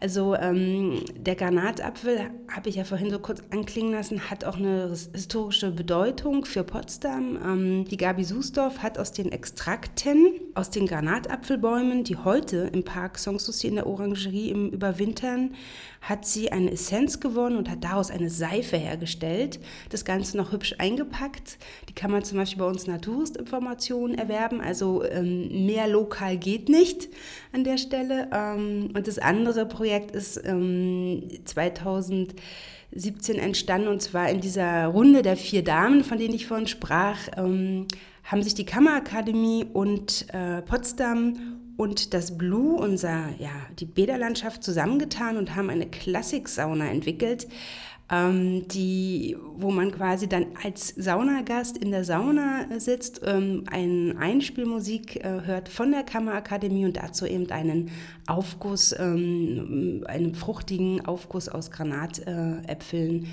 Also 0.00 0.36
ähm, 0.36 1.02
der 1.16 1.34
Granatapfel, 1.34 2.30
habe 2.48 2.68
ich 2.68 2.76
ja 2.76 2.84
vorhin 2.84 3.10
so 3.10 3.18
kurz 3.18 3.42
anklingen 3.50 3.92
lassen, 3.92 4.30
hat 4.30 4.44
auch 4.44 4.56
eine 4.56 4.94
historische 5.12 5.72
Bedeutung 5.72 6.44
für 6.44 6.62
Potsdam. 6.62 7.38
Ähm, 7.44 7.84
die 7.86 7.96
Gabi 7.96 8.22
Susdorf 8.22 8.78
hat 8.78 8.98
aus 8.98 9.12
den 9.12 9.32
Extrakten, 9.32 10.34
aus 10.54 10.70
den 10.70 10.86
Granatapfelbäumen, 10.86 12.04
die 12.04 12.16
heute 12.16 12.70
im 12.72 12.84
Park 12.84 13.18
Sanssouci 13.18 13.66
in 13.66 13.74
der 13.74 13.86
Orangerie 13.88 14.50
im 14.50 14.70
Überwintern, 14.70 15.54
hat 16.00 16.26
sie 16.26 16.52
eine 16.52 16.72
Essenz 16.72 17.20
gewonnen 17.20 17.56
und 17.56 17.70
hat 17.70 17.84
daraus 17.84 18.10
eine 18.10 18.30
Seife 18.30 18.76
hergestellt. 18.76 19.58
Das 19.90 20.04
Ganze 20.04 20.36
noch 20.36 20.52
hübsch 20.52 20.74
eingepackt. 20.78 21.58
Die 21.88 21.92
kann 21.92 22.10
man 22.10 22.24
zum 22.24 22.38
Beispiel 22.38 22.60
bei 22.60 22.68
uns 22.68 22.86
Naturistinformationen 22.86 24.16
erwerben. 24.16 24.60
Also 24.60 25.04
ähm, 25.04 25.66
mehr 25.66 25.88
lokal 25.88 26.36
geht 26.36 26.68
nicht 26.68 27.08
an 27.52 27.64
der 27.64 27.78
Stelle. 27.78 28.28
Ähm, 28.32 28.90
und 28.94 29.06
das 29.06 29.18
andere 29.18 29.66
Projekt 29.66 30.12
ist 30.12 30.40
ähm, 30.44 31.28
2017 31.44 32.36
entstanden 33.36 33.88
und 33.88 34.00
zwar 34.00 34.30
in 34.30 34.40
dieser 34.40 34.86
Runde 34.86 35.22
der 35.22 35.36
vier 35.36 35.64
Damen, 35.64 36.04
von 36.04 36.18
denen 36.18 36.34
ich 36.34 36.46
vorhin 36.46 36.68
sprach, 36.68 37.18
ähm, 37.36 37.86
haben 38.24 38.42
sich 38.42 38.54
die 38.54 38.66
Kammerakademie 38.66 39.64
und 39.72 40.26
äh, 40.32 40.60
Potsdam 40.62 41.57
und 41.78 42.12
das 42.12 42.36
Blue, 42.36 42.76
unser, 42.76 43.28
ja, 43.38 43.52
die 43.78 43.86
Bäderlandschaft 43.86 44.64
zusammengetan 44.64 45.36
und 45.36 45.54
haben 45.54 45.70
eine 45.70 45.86
Klassiksauna 45.86 46.88
entwickelt, 46.88 47.46
ähm, 48.10 48.66
die, 48.66 49.36
wo 49.54 49.70
man 49.70 49.92
quasi 49.92 50.28
dann 50.28 50.46
als 50.60 50.88
Saunagast 50.88 51.78
in 51.78 51.92
der 51.92 52.02
Sauna 52.02 52.66
sitzt, 52.78 53.20
ähm, 53.24 53.62
eine 53.70 54.16
Einspielmusik 54.18 55.24
äh, 55.24 55.42
hört 55.44 55.68
von 55.68 55.92
der 55.92 56.02
Kammerakademie 56.02 56.84
und 56.84 56.96
dazu 56.96 57.26
eben 57.26 57.48
einen 57.52 57.92
Aufguss, 58.26 58.92
ähm, 58.98 60.04
einen 60.08 60.34
fruchtigen 60.34 61.06
Aufguss 61.06 61.48
aus 61.48 61.70
Granatäpfeln 61.70 63.28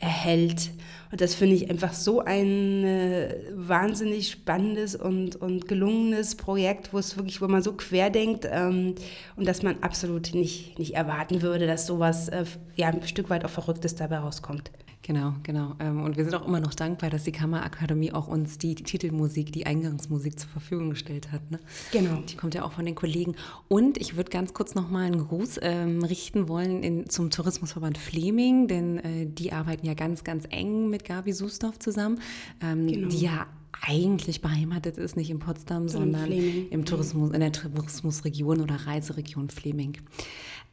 erhält. 0.00 0.70
Und 1.12 1.20
das 1.20 1.34
finde 1.34 1.56
ich 1.56 1.68
einfach 1.68 1.92
so 1.92 2.20
ein 2.20 2.84
äh, 2.84 3.34
wahnsinnig 3.52 4.30
spannendes 4.30 4.94
und, 4.94 5.34
und 5.36 5.66
gelungenes 5.66 6.36
Projekt, 6.36 6.92
wo 6.92 6.98
es 6.98 7.16
wirklich, 7.16 7.42
wo 7.42 7.48
man 7.48 7.62
so 7.62 7.72
quer 7.72 8.10
denkt 8.10 8.46
ähm, 8.50 8.94
und 9.36 9.46
dass 9.46 9.62
man 9.62 9.82
absolut 9.82 10.34
nicht, 10.34 10.78
nicht 10.78 10.94
erwarten 10.94 11.42
würde, 11.42 11.66
dass 11.66 11.86
sowas 11.86 12.28
äh, 12.28 12.44
ja, 12.76 12.88
ein 12.88 13.02
Stück 13.06 13.28
weit 13.28 13.44
auch 13.44 13.50
Verrücktes 13.50 13.96
dabei 13.96 14.18
rauskommt. 14.18 14.70
Genau, 15.02 15.34
genau. 15.42 15.74
Ähm, 15.80 16.02
und 16.02 16.18
wir 16.18 16.24
sind 16.24 16.34
auch 16.34 16.46
immer 16.46 16.60
noch 16.60 16.74
dankbar, 16.74 17.08
dass 17.08 17.24
die 17.24 17.32
Kammerakademie 17.32 18.12
auch 18.12 18.28
uns 18.28 18.58
die 18.58 18.74
Titelmusik, 18.74 19.50
die 19.50 19.64
Eingangsmusik 19.64 20.38
zur 20.38 20.50
Verfügung 20.50 20.90
gestellt 20.90 21.32
hat. 21.32 21.50
Ne? 21.50 21.58
Genau. 21.90 22.22
Die 22.28 22.36
kommt 22.36 22.54
ja 22.54 22.64
auch 22.64 22.72
von 22.72 22.84
den 22.84 22.94
Kollegen. 22.94 23.34
Und 23.68 23.96
ich 23.96 24.16
würde 24.16 24.30
ganz 24.30 24.52
kurz 24.52 24.74
nochmal 24.74 25.06
einen 25.06 25.26
Gruß 25.26 25.58
ähm, 25.62 26.04
richten 26.04 26.48
wollen 26.48 26.82
in, 26.82 27.08
zum 27.08 27.30
Tourismusverband 27.30 27.96
Fleming, 27.96 28.68
denn 28.68 28.98
äh, 28.98 29.26
die 29.26 29.52
arbeiten 29.52 29.86
ja 29.86 29.94
ganz, 29.94 30.22
ganz 30.22 30.44
eng 30.50 30.90
mit 30.90 31.04
Gabi 31.04 31.32
Susdorf 31.32 31.78
zusammen, 31.78 32.20
ähm, 32.62 32.86
genau. 32.86 33.08
die 33.08 33.20
ja 33.20 33.46
eigentlich 33.82 34.42
beheimatet 34.42 34.98
ist, 34.98 35.16
nicht 35.16 35.30
in 35.30 35.38
Potsdam, 35.38 35.88
sondern 35.88 36.26
Fleming. 36.26 36.68
im 36.68 36.84
Tourismus, 36.84 37.30
in 37.30 37.40
der 37.40 37.52
Tourismusregion 37.52 38.60
oder 38.60 38.74
Reiseregion 38.86 39.48
Fleming. 39.48 39.96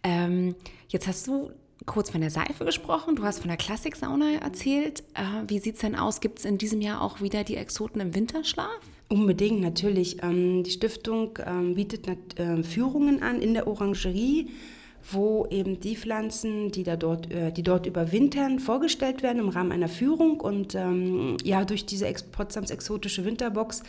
Ähm, 0.03 0.55
jetzt 0.89 1.07
hast 1.07 1.27
du 1.27 1.51
kurz 1.85 2.09
von 2.09 2.21
der 2.21 2.29
Seife 2.29 2.65
gesprochen, 2.65 3.15
du 3.15 3.23
hast 3.23 3.39
von 3.39 3.47
der 3.47 3.57
Klassiksauna 3.57 4.33
erzählt. 4.41 5.03
Äh, 5.13 5.47
wie 5.47 5.59
sieht 5.59 5.75
es 5.75 5.81
denn 5.81 5.95
aus? 5.95 6.19
Gibt 6.19 6.39
es 6.39 6.45
in 6.45 6.57
diesem 6.57 6.81
Jahr 6.81 7.01
auch 7.01 7.21
wieder 7.21 7.43
die 7.43 7.55
Exoten 7.55 8.01
im 8.01 8.15
Winterschlaf? 8.15 8.79
Unbedingt, 9.09 9.61
natürlich. 9.61 10.21
Ähm, 10.23 10.63
die 10.63 10.71
Stiftung 10.71 11.39
ähm, 11.45 11.75
bietet 11.75 12.07
äh, 12.39 12.63
Führungen 12.63 13.21
an 13.21 13.41
in 13.41 13.53
der 13.53 13.67
Orangerie 13.67 14.49
wo 15.09 15.47
eben 15.49 15.79
die 15.79 15.95
Pflanzen, 15.95 16.71
die, 16.71 16.83
da 16.83 16.95
dort, 16.95 17.31
äh, 17.31 17.51
die 17.51 17.63
dort 17.63 17.85
überwintern, 17.85 18.59
vorgestellt 18.59 19.23
werden 19.23 19.39
im 19.39 19.49
Rahmen 19.49 19.71
einer 19.71 19.87
Führung. 19.87 20.39
Und 20.39 20.75
ähm, 20.75 21.37
ja, 21.43 21.65
durch 21.65 21.85
diese 21.85 22.07
Ex 22.07 22.23
Potsdams 22.23 22.71
exotische 22.71 23.23
Winterbox 23.23 23.83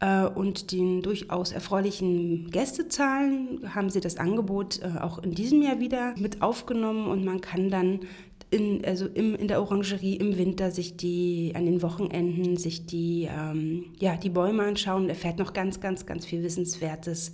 äh, 0.00 0.24
und 0.24 0.72
den 0.72 1.02
durchaus 1.02 1.52
erfreulichen 1.52 2.50
Gästezahlen 2.50 3.74
haben 3.74 3.90
sie 3.90 4.00
das 4.00 4.18
Angebot 4.18 4.80
äh, 4.82 5.00
auch 5.00 5.22
in 5.22 5.32
diesem 5.32 5.62
Jahr 5.62 5.80
wieder 5.80 6.14
mit 6.18 6.42
aufgenommen 6.42 7.08
und 7.08 7.24
man 7.24 7.40
kann 7.40 7.70
dann 7.70 8.00
in, 8.50 8.84
also 8.84 9.06
im, 9.06 9.34
in 9.34 9.48
der 9.48 9.60
Orangerie 9.60 10.16
im 10.16 10.38
Winter 10.38 10.70
sich 10.70 10.96
die, 10.96 11.52
an 11.54 11.66
den 11.66 11.82
Wochenenden 11.82 12.56
sich 12.56 12.86
die, 12.86 13.28
ähm, 13.30 13.86
ja, 13.98 14.16
die 14.16 14.30
Bäume 14.30 14.62
anschauen 14.64 15.04
und 15.04 15.08
erfährt 15.10 15.38
noch 15.38 15.52
ganz, 15.52 15.80
ganz, 15.80 16.06
ganz 16.06 16.24
viel 16.24 16.42
Wissenswertes 16.42 17.32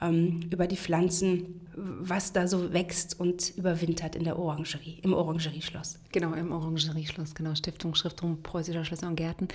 ähm, 0.00 0.40
über 0.50 0.66
die 0.66 0.76
Pflanzen, 0.76 1.60
was 1.76 2.32
da 2.32 2.46
so 2.46 2.72
wächst 2.72 3.18
und 3.18 3.56
überwintert 3.56 4.14
in 4.14 4.24
der 4.24 4.38
Orangerie, 4.38 4.98
im 5.02 5.12
Orangerieschloss. 5.12 5.98
Genau, 6.12 6.32
im 6.34 6.52
Orangerieschloss, 6.52 7.34
genau, 7.34 7.54
Stiftung 7.54 7.94
Schriftung 7.94 8.42
Preußischer 8.42 8.84
Schlösser 8.84 9.08
und 9.08 9.16
Gärten. 9.16 9.48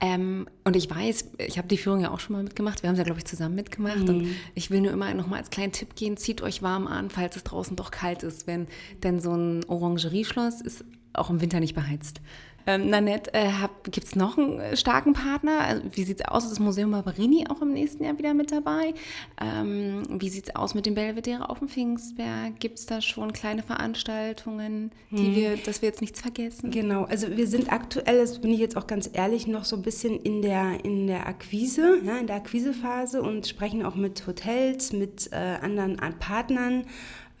Ähm, 0.00 0.46
und 0.64 0.76
ich 0.76 0.90
weiß, 0.90 1.32
ich 1.38 1.58
habe 1.58 1.68
die 1.68 1.78
Führung 1.78 2.00
ja 2.00 2.10
auch 2.10 2.20
schon 2.20 2.36
mal 2.36 2.42
mitgemacht, 2.42 2.82
wir 2.82 2.88
haben 2.88 2.96
sie 2.96 3.00
ja, 3.00 3.04
glaube 3.04 3.20
ich, 3.20 3.24
zusammen 3.24 3.54
mitgemacht. 3.54 4.00
Mhm. 4.00 4.08
Und 4.08 4.26
ich 4.54 4.70
will 4.70 4.80
nur 4.80 4.92
immer 4.92 5.12
noch 5.14 5.26
mal 5.26 5.38
als 5.38 5.50
kleinen 5.50 5.72
Tipp 5.72 5.94
gehen, 5.94 6.16
zieht 6.16 6.42
euch 6.42 6.62
warm 6.62 6.86
an, 6.86 7.10
falls 7.10 7.36
es 7.36 7.44
draußen 7.44 7.76
doch 7.76 7.90
kalt 7.90 8.22
ist, 8.22 8.46
wenn 8.46 8.66
denn 9.02 9.20
so 9.20 9.34
ein 9.34 9.64
Orangerieschloss 9.64 10.60
ist 10.60 10.84
auch 11.14 11.30
im 11.30 11.40
Winter 11.40 11.60
nicht 11.60 11.74
beheizt. 11.74 12.20
Ähm, 12.66 12.90
Nanette, 12.90 13.32
äh, 13.34 13.50
gibt 13.84 14.06
es 14.06 14.16
noch 14.16 14.38
einen 14.38 14.60
äh, 14.60 14.76
starken 14.76 15.12
Partner? 15.12 15.60
Also, 15.60 15.82
wie 15.92 16.04
sieht 16.04 16.20
es 16.20 16.26
aus? 16.26 16.44
Ist 16.44 16.50
das 16.50 16.60
Museum 16.60 16.90
Barberini 16.92 17.46
auch 17.48 17.60
im 17.62 17.72
nächsten 17.72 18.04
Jahr 18.04 18.18
wieder 18.18 18.34
mit 18.34 18.52
dabei? 18.52 18.94
Ähm, 19.40 20.02
wie 20.08 20.28
sieht 20.28 20.48
es 20.48 20.56
aus 20.56 20.74
mit 20.74 20.86
dem 20.86 20.94
Belvedere 20.94 21.48
auf 21.50 21.58
dem 21.58 21.68
Pfingstberg? 21.68 22.58
Gibt 22.60 22.78
es 22.78 22.86
da 22.86 23.00
schon 23.00 23.32
kleine 23.32 23.62
Veranstaltungen, 23.62 24.92
die 25.10 25.26
hm. 25.26 25.34
wir, 25.34 25.56
dass 25.56 25.82
wir 25.82 25.88
jetzt 25.88 26.00
nichts 26.00 26.20
vergessen? 26.20 26.70
Genau, 26.70 27.04
also 27.04 27.36
wir 27.36 27.46
sind 27.46 27.72
aktuell, 27.72 28.18
das 28.18 28.40
bin 28.40 28.52
ich 28.52 28.60
jetzt 28.60 28.76
auch 28.76 28.86
ganz 28.86 29.10
ehrlich, 29.12 29.46
noch 29.46 29.64
so 29.64 29.76
ein 29.76 29.82
bisschen 29.82 30.20
in 30.20 30.42
der, 30.42 30.84
in 30.84 31.06
der 31.06 31.26
Akquise, 31.26 32.00
ja, 32.04 32.18
in 32.18 32.26
der 32.26 32.36
Akquisephase 32.36 33.22
und 33.22 33.46
sprechen 33.46 33.84
auch 33.84 33.94
mit 33.94 34.26
Hotels, 34.26 34.92
mit 34.92 35.30
äh, 35.32 35.36
anderen 35.36 35.96
Partnern 36.18 36.84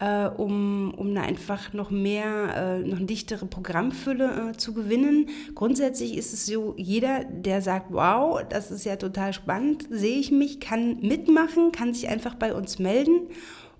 äh, 0.02 0.26
um, 0.36 0.92
um 0.96 1.14
da 1.14 1.22
einfach 1.22 1.72
noch 1.74 1.90
mehr, 1.90 2.56
äh, 2.56 2.78
noch 2.80 2.96
eine 2.96 3.06
dichtere 3.06 3.46
Programmfülle 3.46 4.50
äh, 4.50 4.56
zu 4.56 4.74
gewinnen. 4.74 5.28
Grundsätzlich 5.54 6.16
ist 6.16 6.32
es 6.32 6.44
so, 6.44 6.74
jeder, 6.76 7.22
der 7.24 7.62
sagt, 7.62 7.92
wow, 7.92 8.42
das 8.48 8.72
ist 8.72 8.84
ja 8.84 8.96
total 8.96 9.32
spannend, 9.32 9.86
sehe 9.90 10.18
ich 10.18 10.32
mich, 10.32 10.58
kann 10.58 10.98
mitmachen, 11.00 11.70
kann 11.70 11.94
sich 11.94 12.08
einfach 12.08 12.34
bei 12.34 12.52
uns 12.52 12.80
melden. 12.80 13.28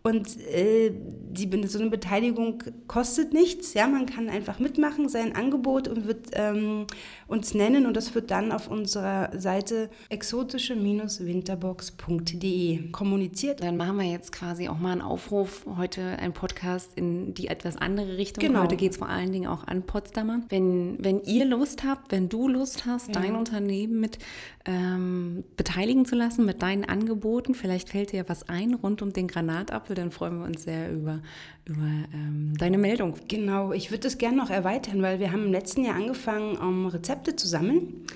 Und 0.04 0.40
äh, 0.48 0.92
die, 1.30 1.48
so 1.68 1.78
eine 1.78 1.90
Beteiligung 1.90 2.64
kostet 2.88 3.32
nichts. 3.32 3.72
Ja, 3.74 3.86
man 3.86 4.06
kann 4.06 4.28
einfach 4.28 4.58
mitmachen, 4.58 5.08
sein 5.08 5.36
Angebot 5.36 5.86
und 5.86 6.08
wird 6.08 6.30
ähm, 6.32 6.88
uns 7.28 7.54
nennen 7.54 7.86
und 7.86 7.96
das 7.96 8.12
wird 8.14 8.32
dann 8.32 8.50
auf 8.50 8.66
unserer 8.68 9.30
Seite 9.38 9.90
exotische-winterbox.de 10.08 12.90
kommuniziert. 12.90 13.62
Dann 13.62 13.76
machen 13.76 13.98
wir 13.98 14.06
jetzt 14.06 14.32
quasi 14.32 14.68
auch 14.68 14.78
mal 14.78 14.92
einen 14.92 15.02
Aufruf, 15.02 15.64
heute 15.76 16.02
ein 16.02 16.32
Podcast 16.32 16.92
in 16.96 17.34
die 17.34 17.46
etwas 17.46 17.76
andere 17.76 18.16
Richtung. 18.16 18.44
Genau. 18.44 18.62
Heute 18.62 18.74
geht 18.76 18.90
es 18.92 18.98
vor 18.98 19.08
allen 19.08 19.32
Dingen 19.32 19.46
auch 19.46 19.68
an 19.68 19.82
Potsdamer. 19.82 20.40
Wenn, 20.48 20.96
wenn 20.98 21.22
ihr 21.22 21.44
Lust 21.44 21.84
habt, 21.84 22.10
wenn 22.10 22.28
du 22.28 22.48
Lust 22.48 22.86
hast, 22.86 23.06
ja. 23.08 23.14
dein 23.14 23.36
Unternehmen 23.36 24.00
mit 24.00 24.18
ähm, 24.64 25.44
beteiligen 25.56 26.06
zu 26.06 26.16
lassen, 26.16 26.44
mit 26.44 26.62
deinen 26.62 26.84
Angeboten, 26.84 27.54
vielleicht 27.54 27.90
fällt 27.90 28.10
dir 28.12 28.28
was 28.28 28.48
ein 28.48 28.74
rund 28.74 29.00
um 29.00 29.12
den 29.12 29.28
Granatapfel 29.28 29.91
Staffel, 29.92 29.94
dann 29.94 30.10
freuen 30.10 30.38
wir 30.38 30.46
uns 30.46 30.64
sehr 30.64 30.92
über, 30.92 31.20
über 31.66 31.86
ähm, 32.12 32.54
deine 32.58 32.78
Meldung. 32.78 33.14
Genau, 33.28 33.72
ich 33.72 33.90
würde 33.90 34.02
das 34.02 34.18
gerne 34.18 34.36
noch 34.36 34.50
erweitern, 34.50 35.02
weil 35.02 35.20
wir 35.20 35.32
haben 35.32 35.44
im 35.44 35.52
letzten 35.52 35.84
Jahr 35.84 35.96
angefangen, 35.96 36.56
um 36.56 36.86
Rezepte 36.86 37.36
zu 37.36 37.46
sammeln. 37.46 38.06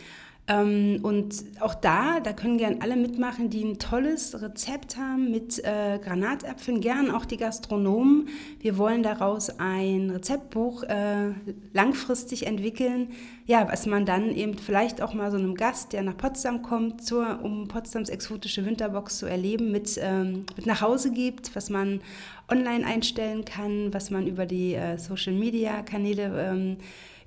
Ähm, 0.48 1.00
und 1.02 1.44
auch 1.58 1.74
da, 1.74 2.20
da 2.20 2.32
können 2.32 2.56
gern 2.58 2.76
alle 2.80 2.96
mitmachen, 2.96 3.50
die 3.50 3.64
ein 3.64 3.78
tolles 3.78 4.40
Rezept 4.40 4.96
haben 4.96 5.30
mit 5.32 5.58
äh, 5.64 5.98
Granatäpfeln, 5.98 6.80
gern 6.80 7.10
auch 7.10 7.24
die 7.24 7.36
Gastronomen. 7.36 8.28
Wir 8.60 8.78
wollen 8.78 9.02
daraus 9.02 9.58
ein 9.58 10.10
Rezeptbuch 10.10 10.84
äh, 10.84 11.32
langfristig 11.72 12.46
entwickeln, 12.46 13.08
ja, 13.46 13.66
was 13.68 13.86
man 13.86 14.06
dann 14.06 14.30
eben 14.30 14.56
vielleicht 14.56 15.02
auch 15.02 15.14
mal 15.14 15.32
so 15.32 15.36
einem 15.36 15.56
Gast, 15.56 15.92
der 15.92 16.02
nach 16.02 16.16
Potsdam 16.16 16.62
kommt, 16.62 17.02
zur, 17.04 17.40
um 17.42 17.66
Potsdams 17.66 18.08
exotische 18.08 18.64
Winterbox 18.64 19.18
zu 19.18 19.26
erleben, 19.26 19.72
mit, 19.72 19.98
ähm, 20.00 20.46
mit 20.56 20.66
nach 20.66 20.80
Hause 20.80 21.10
gibt, 21.10 21.56
was 21.56 21.70
man 21.70 22.00
online 22.48 22.86
einstellen 22.86 23.44
kann, 23.44 23.92
was 23.92 24.10
man 24.10 24.28
über 24.28 24.46
die 24.46 24.74
äh, 24.74 24.96
Social-Media-Kanäle 24.96 26.50
ähm, 26.50 26.76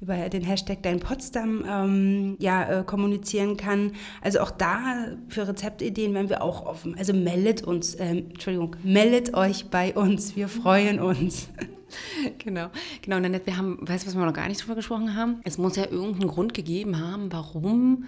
über 0.01 0.29
den 0.29 0.43
Hashtag 0.43 0.81
Dein 0.83 0.99
Potsdam 0.99 1.65
ähm, 1.67 2.37
ja, 2.39 2.79
äh, 2.79 2.83
kommunizieren 2.83 3.57
kann. 3.57 3.91
Also 4.21 4.39
auch 4.39 4.51
da 4.51 5.07
für 5.27 5.47
Rezeptideen 5.47 6.13
wären 6.13 6.29
wir 6.29 6.41
auch 6.41 6.65
offen. 6.65 6.95
Also 6.97 7.13
meldet 7.13 7.63
uns, 7.63 7.95
äh, 7.95 8.05
Entschuldigung, 8.05 8.75
meldet 8.83 9.33
euch 9.33 9.69
bei 9.69 9.93
uns. 9.93 10.35
Wir 10.35 10.47
freuen 10.47 10.99
uns. 10.99 11.49
genau, 12.37 12.69
genau. 13.01 13.17
Und 13.17 13.23
dann, 13.23 13.39
wir 13.43 13.57
haben, 13.57 13.77
weißt 13.81 14.03
du, 14.03 14.07
was 14.07 14.15
wir 14.15 14.25
noch 14.25 14.33
gar 14.33 14.47
nicht 14.47 14.61
drüber 14.61 14.75
gesprochen 14.75 15.15
haben? 15.15 15.41
Es 15.43 15.57
muss 15.57 15.75
ja 15.75 15.85
irgendeinen 15.89 16.29
Grund 16.29 16.53
gegeben 16.53 16.99
haben, 16.99 17.31
warum 17.31 18.05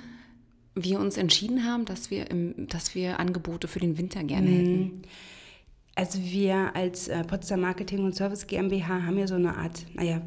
wir 0.73 0.99
uns 0.99 1.17
entschieden 1.17 1.65
haben, 1.65 1.83
dass 1.83 2.09
wir, 2.09 2.31
im, 2.31 2.67
dass 2.67 2.95
wir 2.95 3.19
Angebote 3.19 3.67
für 3.67 3.79
den 3.79 3.97
Winter 3.97 4.23
gerne 4.23 4.47
mhm. 4.47 4.55
hätten. 4.55 5.01
Also 5.95 6.19
wir 6.23 6.73
als 6.73 7.09
äh, 7.09 7.21
Potsdam 7.25 7.59
Marketing 7.59 8.05
und 8.05 8.15
Service 8.15 8.47
GmbH 8.47 9.03
haben 9.03 9.17
ja 9.17 9.27
so 9.27 9.35
eine 9.35 9.57
Art, 9.57 9.85
naja, 9.93 10.21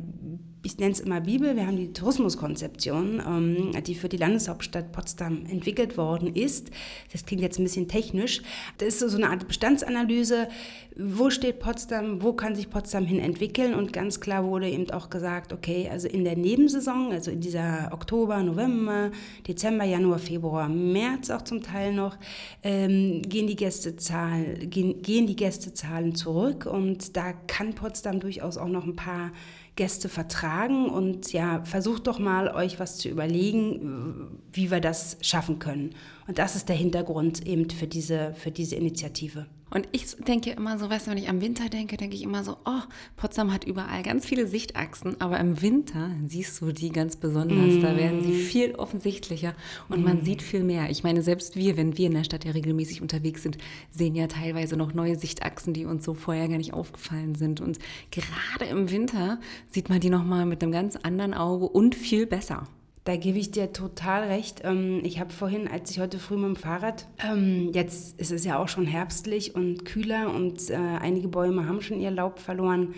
ich 0.64 0.78
nenne 0.78 0.92
es 0.92 1.00
immer 1.00 1.20
Bibel, 1.20 1.56
wir 1.56 1.66
haben 1.66 1.76
die 1.76 1.92
Tourismuskonzeption, 1.92 3.22
ähm, 3.24 3.82
die 3.84 3.94
für 3.94 4.08
die 4.08 4.16
Landeshauptstadt 4.16 4.92
Potsdam 4.92 5.44
entwickelt 5.46 5.98
worden 5.98 6.34
ist. 6.34 6.70
Das 7.12 7.26
klingt 7.26 7.42
jetzt 7.42 7.58
ein 7.58 7.64
bisschen 7.64 7.86
technisch. 7.86 8.40
Das 8.78 8.88
ist 8.88 9.10
so 9.10 9.16
eine 9.18 9.28
Art 9.28 9.46
Bestandsanalyse. 9.46 10.48
Wo 10.96 11.28
steht 11.28 11.58
Potsdam? 11.58 12.22
Wo 12.22 12.32
kann 12.32 12.54
sich 12.54 12.70
Potsdam 12.70 13.04
hin 13.04 13.18
entwickeln? 13.18 13.74
Und 13.74 13.92
ganz 13.92 14.20
klar 14.20 14.44
wurde 14.44 14.70
eben 14.70 14.90
auch 14.90 15.10
gesagt, 15.10 15.52
okay, 15.52 15.88
also 15.90 16.08
in 16.08 16.24
der 16.24 16.36
Nebensaison, 16.36 17.12
also 17.12 17.30
in 17.30 17.42
dieser 17.42 17.90
Oktober, 17.92 18.42
November, 18.42 19.10
Dezember, 19.46 19.84
Januar, 19.84 20.18
Februar, 20.18 20.70
März 20.70 21.28
auch 21.28 21.42
zum 21.42 21.62
Teil 21.62 21.92
noch, 21.92 22.16
ähm, 22.62 23.20
gehen, 23.22 23.46
die 23.46 23.56
gehen, 23.56 25.02
gehen 25.02 25.26
die 25.26 25.36
Gästezahlen 25.36 26.14
zurück. 26.14 26.64
Und 26.64 27.18
da 27.18 27.32
kann 27.32 27.74
Potsdam 27.74 28.18
durchaus 28.18 28.56
auch 28.56 28.68
noch 28.68 28.86
ein 28.86 28.96
paar 28.96 29.32
Gäste 29.76 30.08
vertragen 30.08 30.88
und 30.88 31.32
ja, 31.32 31.64
versucht 31.64 32.06
doch 32.06 32.18
mal 32.18 32.48
euch 32.48 32.78
was 32.78 32.96
zu 32.96 33.08
überlegen, 33.08 34.40
wie 34.52 34.70
wir 34.70 34.80
das 34.80 35.16
schaffen 35.20 35.58
können. 35.58 35.94
Und 36.28 36.38
das 36.38 36.54
ist 36.54 36.68
der 36.68 36.76
Hintergrund 36.76 37.46
eben 37.46 37.68
für 37.70 37.88
diese, 37.88 38.34
für 38.34 38.52
diese 38.52 38.76
Initiative. 38.76 39.46
Und 39.74 39.88
ich 39.90 40.16
denke 40.16 40.52
immer 40.52 40.78
so, 40.78 40.88
weißt 40.88 41.06
du, 41.06 41.10
wenn 41.10 41.18
ich 41.18 41.28
am 41.28 41.40
Winter 41.40 41.68
denke, 41.68 41.96
denke 41.96 42.14
ich 42.14 42.22
immer 42.22 42.44
so, 42.44 42.56
oh, 42.64 42.80
Potsdam 43.16 43.52
hat 43.52 43.64
überall 43.64 44.04
ganz 44.04 44.24
viele 44.24 44.46
Sichtachsen, 44.46 45.20
aber 45.20 45.40
im 45.40 45.60
Winter 45.62 46.10
siehst 46.26 46.60
du 46.60 46.70
die 46.70 46.90
ganz 46.90 47.16
besonders. 47.16 47.74
Mm. 47.74 47.80
Da 47.82 47.96
werden 47.96 48.22
sie 48.22 48.34
viel 48.34 48.76
offensichtlicher 48.76 49.54
und 49.88 50.02
mm. 50.02 50.04
man 50.04 50.24
sieht 50.24 50.42
viel 50.42 50.62
mehr. 50.62 50.90
Ich 50.90 51.02
meine, 51.02 51.22
selbst 51.22 51.56
wir, 51.56 51.76
wenn 51.76 51.98
wir 51.98 52.06
in 52.06 52.14
der 52.14 52.22
Stadt 52.22 52.44
ja 52.44 52.52
regelmäßig 52.52 53.02
unterwegs 53.02 53.42
sind, 53.42 53.58
sehen 53.90 54.14
ja 54.14 54.28
teilweise 54.28 54.76
noch 54.76 54.94
neue 54.94 55.16
Sichtachsen, 55.16 55.74
die 55.74 55.86
uns 55.86 56.04
so 56.04 56.14
vorher 56.14 56.48
gar 56.48 56.58
nicht 56.58 56.72
aufgefallen 56.72 57.34
sind. 57.34 57.60
Und 57.60 57.80
gerade 58.12 58.66
im 58.70 58.92
Winter 58.92 59.40
sieht 59.68 59.88
man 59.88 59.98
die 59.98 60.10
nochmal 60.10 60.46
mit 60.46 60.62
einem 60.62 60.70
ganz 60.70 60.94
anderen 60.94 61.34
Auge 61.34 61.66
und 61.68 61.96
viel 61.96 62.26
besser. 62.26 62.68
Da 63.04 63.16
gebe 63.16 63.38
ich 63.38 63.50
dir 63.50 63.70
total 63.70 64.24
recht. 64.24 64.62
Ähm, 64.64 65.00
ich 65.04 65.20
habe 65.20 65.30
vorhin, 65.30 65.68
als 65.68 65.90
ich 65.90 66.00
heute 66.00 66.18
früh 66.18 66.36
mit 66.36 66.46
dem 66.46 66.56
Fahrrad, 66.56 67.06
ähm, 67.22 67.70
jetzt 67.74 68.18
ist 68.18 68.32
es 68.32 68.44
ja 68.46 68.58
auch 68.58 68.68
schon 68.68 68.86
herbstlich 68.86 69.54
und 69.54 69.84
kühler 69.84 70.32
und 70.34 70.70
äh, 70.70 70.76
einige 70.76 71.28
Bäume 71.28 71.68
haben 71.68 71.82
schon 71.82 72.00
ihr 72.00 72.10
Laub 72.10 72.38
verloren, 72.38 72.94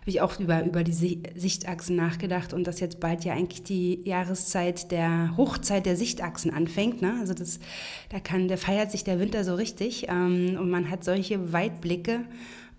habe 0.00 0.10
ich 0.10 0.22
auch 0.22 0.40
über, 0.40 0.64
über 0.64 0.82
die 0.82 0.94
Sichtachsen 0.94 1.94
nachgedacht 1.94 2.54
und 2.54 2.66
dass 2.66 2.80
jetzt 2.80 3.00
bald 3.00 3.22
ja 3.26 3.34
eigentlich 3.34 3.62
die 3.62 4.00
Jahreszeit 4.08 4.90
der 4.90 5.36
Hochzeit 5.36 5.84
der 5.84 5.96
Sichtachsen 5.96 6.54
anfängt. 6.54 7.02
Ne? 7.02 7.18
Also 7.20 7.34
das, 7.34 7.60
da 8.08 8.18
kann, 8.18 8.48
der 8.48 8.56
feiert 8.56 8.90
sich 8.90 9.04
der 9.04 9.20
Winter 9.20 9.44
so 9.44 9.56
richtig 9.56 10.06
ähm, 10.08 10.56
und 10.58 10.70
man 10.70 10.88
hat 10.88 11.04
solche 11.04 11.52
Weitblicke. 11.52 12.24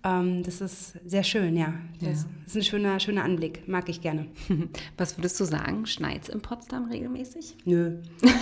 Ähm, 0.04 0.42
das 0.42 0.60
ist 0.60 0.94
sehr 1.04 1.22
schön, 1.22 1.56
ja. 1.56 1.74
Das 2.00 2.22
ja. 2.22 2.28
ist 2.46 2.56
ein 2.56 2.62
schöner, 2.62 3.00
schöner 3.00 3.24
Anblick. 3.24 3.68
Mag 3.68 3.88
ich 3.88 4.00
gerne. 4.00 4.26
Was 4.96 5.16
würdest 5.16 5.38
du 5.38 5.44
sagen? 5.44 5.86
Schneit 5.86 6.24
es 6.24 6.28
in 6.28 6.40
Potsdam 6.40 6.86
regelmäßig? 6.90 7.56
Nö. 7.64 7.98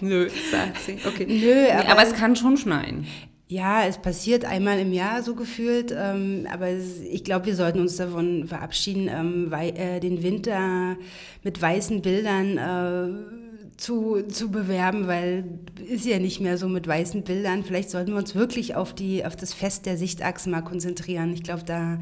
Nö, 0.00 0.28
sagt 0.50 0.80
sie. 0.80 0.98
Okay. 1.06 1.26
Nö, 1.26 1.70
aber, 1.70 1.90
aber, 1.90 2.02
es 2.02 2.14
kann 2.14 2.34
schon 2.34 2.56
schneien. 2.56 3.06
Ja, 3.48 3.84
es 3.84 3.98
passiert 3.98 4.44
einmal 4.44 4.78
im 4.78 4.92
Jahr 4.92 5.22
so 5.22 5.34
gefühlt, 5.34 5.94
ähm, 5.96 6.46
aber 6.50 6.68
es, 6.68 7.00
ich 7.00 7.24
glaube, 7.24 7.46
wir 7.46 7.56
sollten 7.56 7.80
uns 7.80 7.96
davon 7.96 8.46
verabschieden, 8.46 9.08
ähm, 9.08 9.50
weil, 9.50 9.76
äh, 9.76 10.00
den 10.00 10.22
Winter 10.22 10.96
mit 11.42 11.60
weißen 11.60 12.00
Bildern 12.00 12.56
äh, 12.56 13.39
zu, 13.80 14.22
zu 14.28 14.50
bewerben, 14.50 15.06
weil 15.06 15.44
ist 15.88 16.04
ja 16.04 16.18
nicht 16.18 16.40
mehr 16.40 16.58
so 16.58 16.68
mit 16.68 16.86
weißen 16.86 17.22
Bildern. 17.22 17.64
Vielleicht 17.64 17.90
sollten 17.90 18.12
wir 18.12 18.18
uns 18.18 18.34
wirklich 18.34 18.74
auf, 18.74 18.94
die, 18.94 19.24
auf 19.24 19.36
das 19.36 19.54
Fest 19.54 19.86
der 19.86 19.96
Sichtachsen 19.96 20.50
mal 20.52 20.62
konzentrieren. 20.62 21.32
Ich 21.32 21.42
glaube, 21.42 21.64
da 21.64 21.98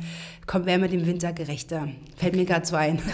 kommen 0.46 0.66
wir 0.66 0.78
mit 0.78 0.92
dem 0.92 1.06
Winter 1.06 1.32
gerechter. 1.32 1.88
Fällt 2.16 2.36
mir 2.36 2.44
gerade 2.44 2.66
so 2.66 2.76
ein. 2.76 3.00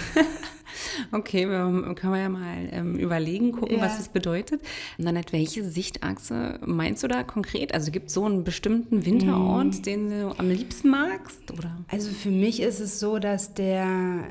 Okay, 1.13 1.49
wir, 1.49 1.95
können 1.95 2.13
wir 2.13 2.21
ja 2.21 2.29
mal 2.29 2.69
ähm, 2.71 2.97
überlegen, 2.97 3.53
gucken, 3.53 3.79
ja. 3.79 3.83
was 3.83 3.97
das 3.97 4.09
bedeutet. 4.09 4.61
Und 4.99 5.05
dann, 5.05 5.21
welche 5.31 5.65
Sichtachse 5.65 6.59
meinst 6.65 7.03
du 7.03 7.09
da 7.09 7.23
konkret? 7.23 7.75
Also 7.75 7.91
gibt 7.91 8.09
es 8.09 8.15
so 8.15 8.25
einen 8.25 8.45
bestimmten 8.45 9.05
Winterort, 9.05 9.79
mm. 9.79 9.83
den 9.83 10.11
du 10.11 10.39
am 10.39 10.49
liebsten 10.49 10.91
magst? 10.91 11.53
Oder? 11.53 11.77
Also 11.89 12.11
für 12.11 12.31
mich 12.31 12.61
ist 12.61 12.81
es 12.81 13.01
so, 13.01 13.19
dass 13.19 13.55
der 13.55 14.25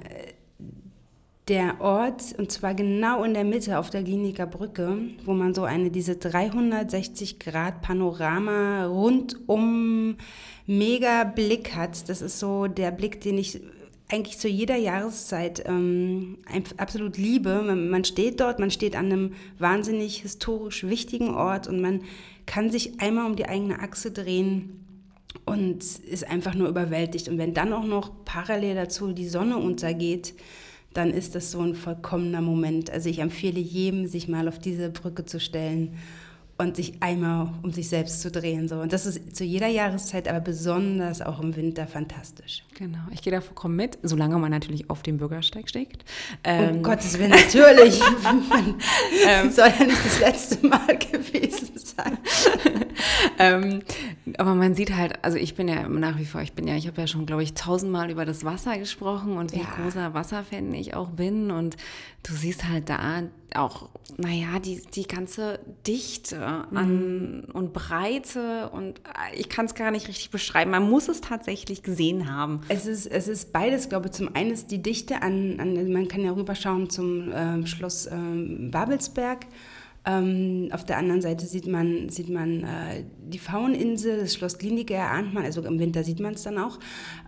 der 1.48 1.82
Ort, 1.82 2.36
und 2.38 2.52
zwar 2.52 2.74
genau 2.74 3.24
in 3.24 3.34
der 3.34 3.44
Mitte 3.44 3.78
auf 3.78 3.90
der 3.90 4.04
Kliniker 4.04 4.46
Brücke, 4.46 4.98
wo 5.26 5.34
man 5.34 5.54
so 5.54 5.64
eine, 5.64 5.92
diese 5.92 6.16
360 6.16 7.40
Grad 7.40 7.82
Panorama 7.82 8.86
rundum 8.86 10.16
mega 10.66 11.26
Blick 11.26 11.76
hat. 11.76 12.08
Das 12.08 12.22
ist 12.22 12.40
so 12.40 12.68
der 12.68 12.92
Blick, 12.92 13.20
den 13.20 13.38
ich 13.38 13.60
eigentlich 14.10 14.38
zu 14.38 14.48
jeder 14.48 14.78
Jahreszeit 14.78 15.64
ähm, 15.66 16.38
absolut 16.78 17.18
liebe. 17.18 17.62
Man 17.62 18.06
steht 18.06 18.40
dort, 18.40 18.60
man 18.60 18.72
steht 18.72 18.96
an 18.96 19.06
einem 19.06 19.34
wahnsinnig 19.60 20.22
historisch 20.22 20.86
wichtigen 20.86 21.34
Ort 21.34 21.68
und 21.68 21.82
man 21.82 22.04
kann 22.46 22.70
sich 22.70 23.02
einmal 23.02 23.26
um 23.26 23.36
die 23.36 23.48
eigene 23.48 23.80
Achse 23.80 24.12
drehen 24.12 24.86
und 25.46 25.84
ist 25.84 26.28
einfach 26.28 26.54
nur 26.54 26.70
überwältigt. 26.70 27.28
Und 27.28 27.38
wenn 27.38 27.54
dann 27.54 27.74
auch 27.74 27.86
noch 27.86 28.12
parallel 28.24 28.76
dazu 28.76 29.12
die 29.12 29.28
Sonne 29.28 29.58
untergeht, 29.58 30.36
dann 30.94 31.12
ist 31.12 31.36
das 31.36 31.52
so 31.52 31.62
ein 31.62 31.76
vollkommener 31.76 32.42
Moment. 32.42 32.92
Also 32.92 33.10
ich 33.10 33.20
empfehle 33.20 33.60
jedem, 33.60 34.08
sich 34.08 34.28
mal 34.28 34.48
auf 34.48 34.60
diese 34.60 34.90
Brücke 34.90 35.26
zu 35.26 35.40
stellen 35.40 35.98
und 36.58 36.76
sich 36.76 36.94
einmal 37.00 37.50
um 37.64 37.72
sich 37.72 37.90
selbst 37.90 38.22
zu 38.22 38.30
drehen. 38.30 38.68
So. 38.68 38.76
Und 38.76 38.94
das 38.94 39.06
ist 39.06 39.36
zu 39.36 39.44
jeder 39.44 39.68
Jahreszeit, 39.68 40.28
aber 40.28 40.40
besonders 40.40 41.22
auch 41.22 41.42
im 41.42 41.56
Winter 41.56 41.88
fantastisch. 41.88 42.64
Genau, 42.76 43.00
ich 43.12 43.22
gehe 43.22 43.34
da 43.34 43.42
vollkommen 43.42 43.76
mit, 43.76 43.98
solange 44.04 44.38
man 44.38 44.52
natürlich 44.52 44.90
auf 44.90 45.02
dem 45.02 45.18
Bürgersteig 45.18 45.68
steht. 45.68 46.06
Ähm, 46.44 46.78
um 46.78 46.84
Gottes 46.84 47.18
Willen, 47.18 47.32
natürlich. 47.32 48.00
ähm, 49.28 49.52
soll 49.52 49.72
ja 49.80 49.86
nicht 49.86 50.06
das 50.06 50.20
letzte 50.20 50.68
Mal 50.68 50.98
gewesen 51.12 51.72
sein. 51.76 52.18
Ähm, 53.40 53.82
aber 54.38 54.56
man 54.56 54.76
sieht 54.76 54.96
halt, 54.96 55.24
also 55.24 55.38
ich 55.38 55.56
bin 55.56 55.68
ja 55.68 55.88
nach 55.88 56.18
wie 56.18 56.26
vor, 56.26 56.42
ich 56.42 56.54
bin 56.54 56.68
ja, 56.68 56.76
ich 56.76 56.88
habe 56.88 57.02
ja 57.02 57.08
schon, 57.08 57.26
glaube 57.26 57.44
ich, 57.44 57.54
tausendmal 57.54 58.10
über 58.10 58.26
das 58.26 58.44
Wasser 58.44 58.78
gesprochen 58.78 59.38
und 59.38 59.54
wie 59.54 59.60
ja. 59.60 59.66
großer 59.76 60.14
Wasserfan 60.14 60.74
ich 60.74 60.96
auch 60.96 61.10
bin. 61.10 61.52
Und 61.52 61.78
du 62.24 62.34
siehst 62.34 62.68
halt 62.68 62.90
da 62.90 63.24
auch, 63.56 63.90
naja, 64.18 64.60
die, 64.60 64.82
die 64.94 65.08
ganze 65.08 65.60
Dichte 65.86 66.44
an, 66.44 67.44
mhm. 67.46 67.54
und 67.54 67.74
Breite 67.74 68.70
und 68.70 69.02
ich 69.36 69.50
kann 69.50 69.66
es 69.66 69.76
gar 69.76 69.92
nicht 69.92 70.08
richtig 70.08 70.32
beschreiben. 70.32 70.72
Man 70.72 70.90
muss 70.90 71.08
es 71.08 71.22
tatsächlich 71.22 71.84
gesehen 71.84 72.32
haben. 72.32 72.62
Es 72.70 72.86
ist, 72.86 73.06
es 73.06 73.28
ist 73.28 73.54
beides, 73.54 73.90
glaube 73.90 74.08
ich. 74.08 74.14
Zum 74.14 74.36
einen 74.36 74.52
ist 74.52 74.72
die 74.72 74.82
Dichte 74.82 75.22
an, 75.22 75.60
an 75.60 75.92
man 75.92 76.08
kann 76.08 76.22
ja 76.22 76.32
rüberschauen 76.32 76.90
zum 76.90 77.32
äh, 77.32 77.66
Schloss 77.68 78.06
äh, 78.06 78.16
Babelsberg. 78.16 79.46
Ähm, 80.06 80.70
auf 80.72 80.84
der 80.84 80.98
anderen 80.98 81.22
Seite 81.22 81.46
sieht 81.46 81.66
man, 81.66 82.10
sieht 82.10 82.30
man 82.30 82.64
äh, 82.64 83.06
die 83.26 83.40
Fauninsel, 83.40 84.20
das 84.20 84.34
Schloss 84.34 84.58
Klinike 84.58 84.94
erahnt 84.94 85.34
man, 85.34 85.46
also 85.46 85.62
im 85.62 85.80
Winter 85.80 86.04
sieht 86.04 86.20
man 86.20 86.34
es 86.34 86.44
dann 86.44 86.58
auch. 86.58 86.78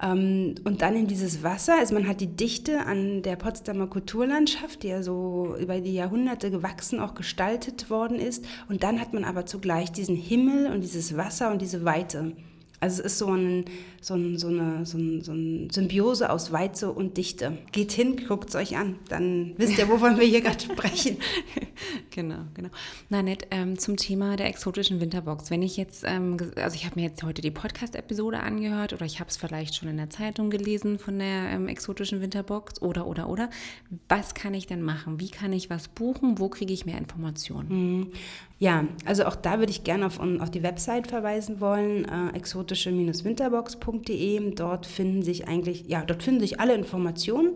Ähm, 0.03 0.55
und 0.65 0.81
dann 0.81 0.97
in 0.97 1.07
dieses 1.07 1.41
Wasser, 1.41 1.75
also 1.79 1.93
man 1.93 2.05
hat 2.07 2.19
die 2.19 2.35
Dichte 2.35 2.85
an 2.85 3.21
der 3.21 3.37
Potsdamer 3.37 3.87
Kulturlandschaft, 3.87 4.83
die 4.83 4.89
ja 4.89 5.03
so 5.03 5.55
über 5.57 5.79
die 5.79 5.93
Jahrhunderte 5.93 6.51
gewachsen 6.51 6.99
auch 6.99 7.15
gestaltet 7.15 7.89
worden 7.89 8.19
ist. 8.19 8.45
Und 8.67 8.83
dann 8.83 8.99
hat 8.99 9.13
man 9.13 9.23
aber 9.23 9.45
zugleich 9.45 9.91
diesen 9.93 10.17
Himmel 10.17 10.67
und 10.71 10.81
dieses 10.81 11.15
Wasser 11.15 11.51
und 11.51 11.61
diese 11.61 11.85
Weite. 11.85 12.33
Also 12.85 13.01
es 13.01 13.13
ist 13.13 13.17
so, 13.17 13.33
ein, 13.33 13.65
so, 13.99 14.13
ein, 14.13 14.37
so, 14.37 14.47
eine, 14.47 14.85
so, 14.85 14.99
ein, 14.99 15.21
so 15.21 15.31
eine 15.31 15.67
Symbiose 15.71 16.29
aus 16.29 16.51
Weize 16.51 16.91
und 16.91 17.17
Dichte. 17.17 17.57
Geht 17.71 17.91
hin, 17.91 18.27
guckt 18.27 18.49
es 18.49 18.55
euch 18.55 18.77
an, 18.77 18.99
dann 19.09 19.55
wisst 19.57 19.79
ihr, 19.79 19.89
wovon 19.89 20.19
wir 20.19 20.27
hier 20.27 20.41
gerade 20.41 20.59
sprechen. 20.63 21.17
genau, 22.11 22.41
genau. 22.53 22.69
Na 23.09 23.23
nett, 23.23 23.47
ähm, 23.49 23.79
zum 23.79 23.97
Thema 23.97 24.35
der 24.35 24.49
exotischen 24.49 25.01
Winterbox. 25.01 25.49
Wenn 25.49 25.63
ich 25.63 25.77
jetzt, 25.77 26.03
ähm, 26.05 26.37
also 26.57 26.75
ich 26.75 26.85
habe 26.85 26.99
mir 26.99 27.07
jetzt 27.07 27.23
heute 27.23 27.41
die 27.41 27.49
Podcast-Episode 27.49 28.39
angehört 28.39 28.93
oder 28.93 29.07
ich 29.07 29.19
habe 29.19 29.31
es 29.31 29.37
vielleicht 29.37 29.73
schon 29.73 29.89
in 29.89 29.97
der 29.97 30.11
Zeitung 30.11 30.51
gelesen 30.51 30.99
von 30.99 31.17
der 31.17 31.49
ähm, 31.49 31.67
exotischen 31.67 32.21
Winterbox 32.21 32.83
oder, 32.83 33.07
oder, 33.07 33.29
oder. 33.29 33.49
Was 34.09 34.35
kann 34.35 34.53
ich 34.53 34.67
denn 34.67 34.83
machen? 34.83 35.19
Wie 35.19 35.29
kann 35.29 35.51
ich 35.53 35.71
was 35.71 35.87
buchen? 35.87 36.37
Wo 36.37 36.49
kriege 36.49 36.71
ich 36.71 36.85
mehr 36.85 36.99
Informationen? 36.99 37.69
Mhm. 37.69 38.11
Ja, 38.57 38.85
also 39.03 39.25
auch 39.25 39.35
da 39.35 39.59
würde 39.59 39.71
ich 39.71 39.83
gerne 39.83 40.05
auf, 40.05 40.17
auf 40.19 40.49
die 40.49 40.63
Website 40.63 41.07
verweisen 41.07 41.59
wollen, 41.59 42.05
äh, 42.05 42.29
exotische-winterbox.de. 42.37 44.55
Dort 44.55 44.85
finden 44.85 45.23
sich 45.23 45.49
eigentlich, 45.49 45.87
ja, 45.87 46.05
dort 46.05 46.23
finden 46.23 46.39
sich 46.39 46.61
alle 46.61 46.73
Informationen, 46.73 47.49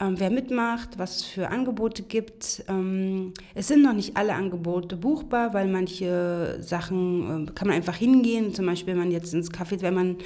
ähm, 0.00 0.18
wer 0.18 0.30
mitmacht, 0.30 0.98
was 0.98 1.18
es 1.18 1.24
für 1.24 1.50
Angebote 1.50 2.02
gibt. 2.02 2.64
Ähm, 2.68 3.32
es 3.54 3.68
sind 3.68 3.84
noch 3.84 3.92
nicht 3.92 4.16
alle 4.16 4.34
Angebote 4.34 4.96
buchbar, 4.96 5.54
weil 5.54 5.68
manche 5.68 6.58
Sachen 6.60 7.46
äh, 7.46 7.52
kann 7.52 7.68
man 7.68 7.76
einfach 7.76 7.94
hingehen. 7.94 8.52
Zum 8.54 8.66
Beispiel, 8.66 8.94
wenn 8.94 9.02
man 9.02 9.12
jetzt 9.12 9.32
ins 9.34 9.52
Café, 9.52 9.82
wenn 9.82 9.94
man 9.94 10.16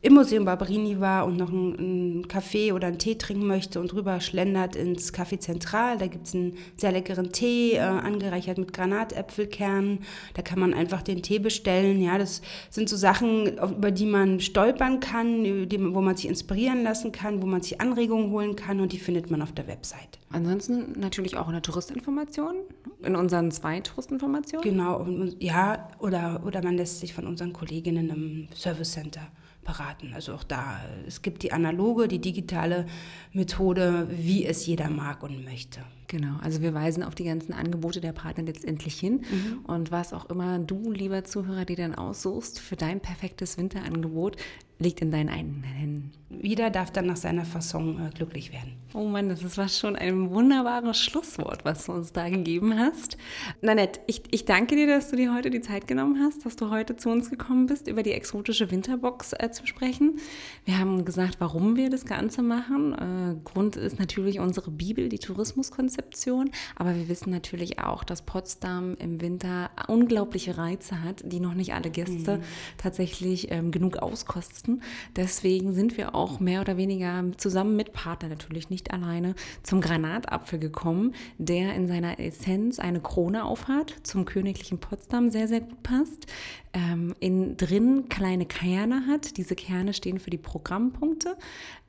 im 0.00 0.14
Museum 0.14 0.44
Barberini 0.44 1.00
war 1.00 1.26
und 1.26 1.36
noch 1.36 1.48
einen 1.48 2.28
Kaffee 2.28 2.70
oder 2.70 2.86
einen 2.86 2.98
Tee 2.98 3.16
trinken 3.16 3.46
möchte 3.46 3.80
und 3.80 3.92
rüber 3.94 4.20
schlendert 4.20 4.76
ins 4.76 5.12
Café 5.12 5.40
Zentral. 5.40 5.98
Da 5.98 6.06
gibt 6.06 6.28
es 6.28 6.34
einen 6.36 6.56
sehr 6.76 6.92
leckeren 6.92 7.32
Tee, 7.32 7.72
äh, 7.72 7.80
angereichert 7.80 8.58
mit 8.58 8.72
Granatäpfelkernen. 8.72 10.00
Da 10.34 10.42
kann 10.42 10.60
man 10.60 10.72
einfach 10.72 11.02
den 11.02 11.22
Tee 11.22 11.40
bestellen. 11.40 12.00
Ja, 12.00 12.16
das 12.16 12.42
sind 12.70 12.88
so 12.88 12.96
Sachen, 12.96 13.58
über 13.58 13.90
die 13.90 14.06
man 14.06 14.38
stolpern 14.38 15.00
kann, 15.00 15.42
die, 15.68 15.94
wo 15.94 16.00
man 16.00 16.16
sich 16.16 16.28
inspirieren 16.28 16.84
lassen 16.84 17.10
kann, 17.10 17.42
wo 17.42 17.46
man 17.46 17.62
sich 17.62 17.80
Anregungen 17.80 18.30
holen 18.30 18.54
kann 18.54 18.78
und 18.78 18.92
die 18.92 18.98
findet 18.98 19.32
man 19.32 19.42
auf 19.42 19.50
der 19.50 19.66
Website. 19.66 20.20
Ansonsten 20.30 20.98
natürlich 20.98 21.36
auch 21.36 21.46
in 21.46 21.54
der 21.54 21.62
Touristinformation, 21.62 22.56
in 23.02 23.16
unseren 23.16 23.50
zwei 23.50 23.80
Touristinformationen. 23.80 24.62
Genau, 24.62 25.06
ja, 25.38 25.88
oder, 25.98 26.42
oder 26.44 26.62
man 26.62 26.76
lässt 26.76 27.00
sich 27.00 27.14
von 27.14 27.26
unseren 27.26 27.52
Kolleginnen 27.52 28.10
im 28.10 28.48
Service 28.54 28.92
Center 28.92 29.22
beraten. 29.64 30.12
Also 30.14 30.32
auch 30.34 30.44
da, 30.44 30.80
es 31.06 31.22
gibt 31.22 31.42
die 31.42 31.52
analoge, 31.52 32.08
die 32.08 32.20
digitale 32.20 32.86
Methode, 33.32 34.08
wie 34.10 34.44
es 34.46 34.66
jeder 34.66 34.88
mag 34.88 35.22
und 35.22 35.44
möchte. 35.44 35.80
Genau, 36.06 36.36
also 36.42 36.62
wir 36.62 36.72
weisen 36.72 37.02
auf 37.02 37.14
die 37.14 37.24
ganzen 37.24 37.52
Angebote 37.52 38.00
der 38.00 38.12
Partner 38.12 38.44
letztendlich 38.44 38.98
hin. 38.98 39.24
Mhm. 39.30 39.64
Und 39.66 39.90
was 39.90 40.14
auch 40.14 40.30
immer 40.30 40.58
du, 40.58 40.90
lieber 40.90 41.24
Zuhörer, 41.24 41.66
dir 41.66 41.76
dann 41.76 41.94
aussuchst 41.94 42.60
für 42.60 42.76
dein 42.76 43.00
perfektes 43.00 43.58
Winterangebot, 43.58 44.36
liegt 44.78 45.02
in 45.02 45.10
deinen 45.10 45.28
eigenen 45.28 45.62
Händen. 45.62 46.12
Jeder 46.40 46.70
darf 46.70 46.90
dann 46.92 47.06
nach 47.06 47.16
seiner 47.16 47.44
Fasson 47.44 48.06
äh, 48.06 48.10
glücklich 48.14 48.52
werden. 48.52 48.74
Oh 48.94 49.04
Mann, 49.04 49.28
das 49.28 49.42
ist 49.42 49.58
was 49.58 49.78
schon 49.78 49.96
ein 49.96 50.30
wunderbares 50.30 50.98
Schlusswort, 50.98 51.64
was 51.64 51.86
du 51.86 51.92
uns 51.92 52.12
da 52.12 52.28
gegeben 52.28 52.78
hast. 52.78 53.16
Nanette, 53.60 54.00
ich, 54.06 54.22
ich 54.30 54.44
danke 54.44 54.76
dir, 54.76 54.86
dass 54.86 55.10
du 55.10 55.16
dir 55.16 55.34
heute 55.34 55.50
die 55.50 55.62
Zeit 55.62 55.88
genommen 55.88 56.20
hast, 56.22 56.44
dass 56.44 56.56
du 56.56 56.70
heute 56.70 56.96
zu 56.96 57.08
uns 57.08 57.30
gekommen 57.30 57.66
bist, 57.66 57.88
über 57.88 58.02
die 58.02 58.12
exotische 58.12 58.70
Winterbox 58.70 59.32
äh, 59.32 59.50
zu 59.50 59.66
sprechen. 59.66 60.18
Wir 60.64 60.78
haben 60.78 61.04
gesagt, 61.04 61.36
warum 61.40 61.76
wir 61.76 61.90
das 61.90 62.04
Ganze 62.04 62.42
machen. 62.42 62.92
Äh, 62.92 63.36
Grund 63.44 63.76
ist 63.76 63.98
natürlich 63.98 64.38
unsere 64.38 64.70
Bibel, 64.70 65.08
die 65.08 65.18
Tourismuskonzeption. 65.18 66.50
Aber 66.76 66.94
wir 66.94 67.08
wissen 67.08 67.30
natürlich 67.30 67.78
auch, 67.78 68.04
dass 68.04 68.22
Potsdam 68.22 68.94
im 68.98 69.20
Winter 69.20 69.70
unglaubliche 69.88 70.58
Reize 70.58 71.02
hat, 71.02 71.22
die 71.24 71.40
noch 71.40 71.54
nicht 71.54 71.72
alle 71.74 71.90
Gäste 71.90 72.38
mhm. 72.38 72.42
tatsächlich 72.76 73.50
ähm, 73.50 73.70
genug 73.70 73.96
auskosten 73.96 74.67
leisten. 74.68 74.82
Deswegen 75.16 75.72
sind 75.72 75.96
wir 75.96 76.14
auch 76.14 76.40
mehr 76.40 76.60
oder 76.60 76.76
weniger 76.76 77.24
zusammen 77.36 77.76
mit 77.76 77.92
Partner, 77.92 78.28
natürlich 78.28 78.70
nicht 78.70 78.92
alleine, 78.92 79.34
zum 79.62 79.80
Granatapfel 79.80 80.58
gekommen, 80.58 81.14
der 81.38 81.74
in 81.74 81.86
seiner 81.86 82.18
Essenz 82.20 82.78
eine 82.78 83.00
Krone 83.00 83.44
aufhat, 83.44 83.94
zum 84.02 84.24
königlichen 84.24 84.78
Potsdam 84.78 85.30
sehr, 85.30 85.48
sehr 85.48 85.60
gut 85.60 85.82
passt. 85.82 86.26
Ähm, 86.72 87.14
in 87.20 87.56
drin 87.56 88.08
kleine 88.08 88.46
Kerne 88.46 89.06
hat. 89.06 89.36
Diese 89.36 89.54
Kerne 89.54 89.94
stehen 89.94 90.18
für 90.18 90.30
die 90.30 90.38
Programmpunkte 90.38 91.36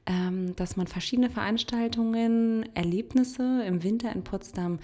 ähm, 0.06 0.56
dass 0.56 0.76
man 0.76 0.88
verschiedene 0.88 1.30
Veranstaltungen, 1.30 2.68
Erlebnisse 2.74 3.64
im 3.68 3.84
Winter 3.84 4.12
in 4.12 4.24
Potsdam 4.24 4.80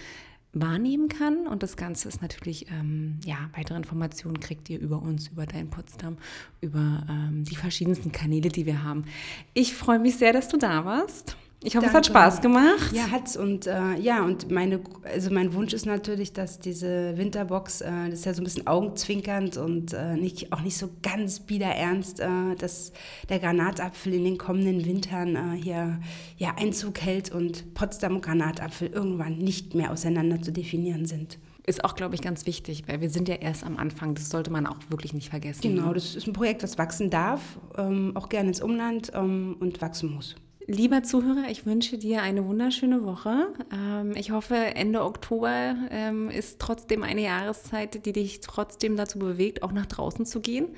wahrnehmen 0.56 1.10
kann. 1.10 1.46
Und 1.46 1.62
das 1.62 1.78
Ganze 1.78 2.08
ist 2.08 2.22
natürlich, 2.22 2.68
ähm, 2.72 3.20
ja, 3.24 3.38
weitere 3.56 3.78
Informationen 3.78 4.40
kriegt 4.40 4.70
ihr 4.70 4.80
über 4.80 5.02
uns, 5.02 5.28
über 5.28 5.46
Dein 5.46 5.70
Potsdam, 5.70 6.18
über 6.62 7.06
ähm, 7.10 7.44
die 7.44 7.56
verschiedensten 7.56 8.12
Kanäle, 8.12 8.50
die 8.50 8.66
wir 8.66 8.84
haben. 8.84 9.06
Ich 9.54 9.76
freue 9.76 10.00
mich 10.00 10.16
sehr, 10.16 10.34
dass 10.34 10.48
du 10.48 10.58
da 10.58 10.86
warst. 10.86 11.38
Ich 11.66 11.76
hoffe, 11.76 11.88
Danke. 11.88 11.88
es 11.88 11.94
hat 11.96 12.06
Spaß 12.06 12.42
gemacht. 12.42 12.94
Ja, 12.94 13.10
hat's. 13.10 13.36
Und 13.36 13.66
äh, 13.66 13.96
ja, 13.96 14.24
und 14.24 14.52
meine, 14.52 14.82
also 15.04 15.32
mein 15.32 15.52
Wunsch 15.56 15.74
ist 15.74 15.88
natürlich, 15.88 16.32
dass 16.32 16.60
diese 16.60 17.18
Winterbox, 17.18 17.82
äh, 17.82 17.90
das 18.12 18.20
ist 18.20 18.26
ja 18.26 18.36
so 18.36 18.42
ein 18.42 18.44
bisschen 18.44 18.68
augenzwinkernd 18.68 19.58
und 19.58 19.94
äh, 19.94 20.16
nicht, 20.16 20.54
auch 20.54 20.62
nicht 20.62 20.78
so 20.78 20.90
ganz 21.02 21.40
biederernst, 21.40 22.20
äh, 22.20 22.28
dass 22.60 22.94
der 23.30 23.40
Granatapfel 23.40 24.14
in 24.14 24.26
den 24.26 24.38
kommenden 24.38 24.86
Wintern 24.86 25.36
äh, 25.36 25.60
hier 25.60 26.00
ja, 26.38 26.54
Einzug 26.56 27.02
hält 27.02 27.32
und 27.32 27.74
Potsdam 27.74 28.18
und 28.18 28.22
Granatapfel 28.22 28.90
irgendwann 28.90 29.40
nicht 29.40 29.74
mehr 29.74 29.92
auseinander 29.92 30.40
zu 30.44 30.52
definieren 30.52 31.06
sind. 31.06 31.40
Ist 31.66 31.84
auch, 31.84 31.96
glaube 31.96 32.14
ich, 32.14 32.22
ganz 32.22 32.46
wichtig, 32.46 32.84
weil 32.86 33.02
wir 33.02 33.10
sind 33.10 33.28
ja 33.28 33.36
erst 33.36 33.64
am 33.64 33.78
Anfang. 33.78 34.14
Das 34.14 34.30
sollte 34.30 34.52
man 34.52 34.68
auch 34.68 34.78
wirklich 34.90 35.16
nicht 35.16 35.30
vergessen. 35.30 35.64
Genau, 35.64 35.94
das 35.94 36.16
ist 36.16 36.28
ein 36.28 36.34
Projekt, 36.34 36.62
das 36.62 36.78
wachsen 36.78 37.10
darf, 37.10 37.42
ähm, 37.76 38.12
auch 38.14 38.30
gerne 38.30 38.50
ins 38.50 38.62
Umland 38.62 39.12
ähm, 39.16 39.56
und 39.60 39.82
wachsen 39.82 40.14
muss. 40.14 40.36
Lieber 40.68 41.04
Zuhörer, 41.04 41.50
ich 41.50 41.68
wünsche 41.68 42.00
dir 42.00 42.24
eine 42.24 42.48
wunderschöne 42.48 43.04
Woche. 43.04 43.54
Ähm, 43.72 44.14
ich 44.16 44.32
hoffe, 44.32 44.56
Ende 44.56 45.04
Oktober 45.04 45.76
ähm, 45.92 46.32
ist 46.32 46.60
trotzdem 46.60 47.04
eine 47.04 47.22
Jahreszeit, 47.22 48.04
die 48.06 48.14
dich 48.14 48.40
trotzdem 48.40 48.98
dazu 48.98 49.20
bewegt, 49.20 49.62
auch 49.62 49.72
nach 49.72 49.86
draußen 49.86 50.26
zu 50.26 50.42
gehen. 50.42 50.70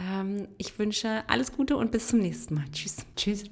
Ähm, 0.00 0.46
ich 0.56 0.78
wünsche 0.78 1.24
alles 1.26 1.52
Gute 1.52 1.76
und 1.76 1.90
bis 1.90 2.06
zum 2.06 2.20
nächsten 2.20 2.54
Mal. 2.54 2.64
Tschüss. 2.70 3.04
Tschüss. 3.16 3.44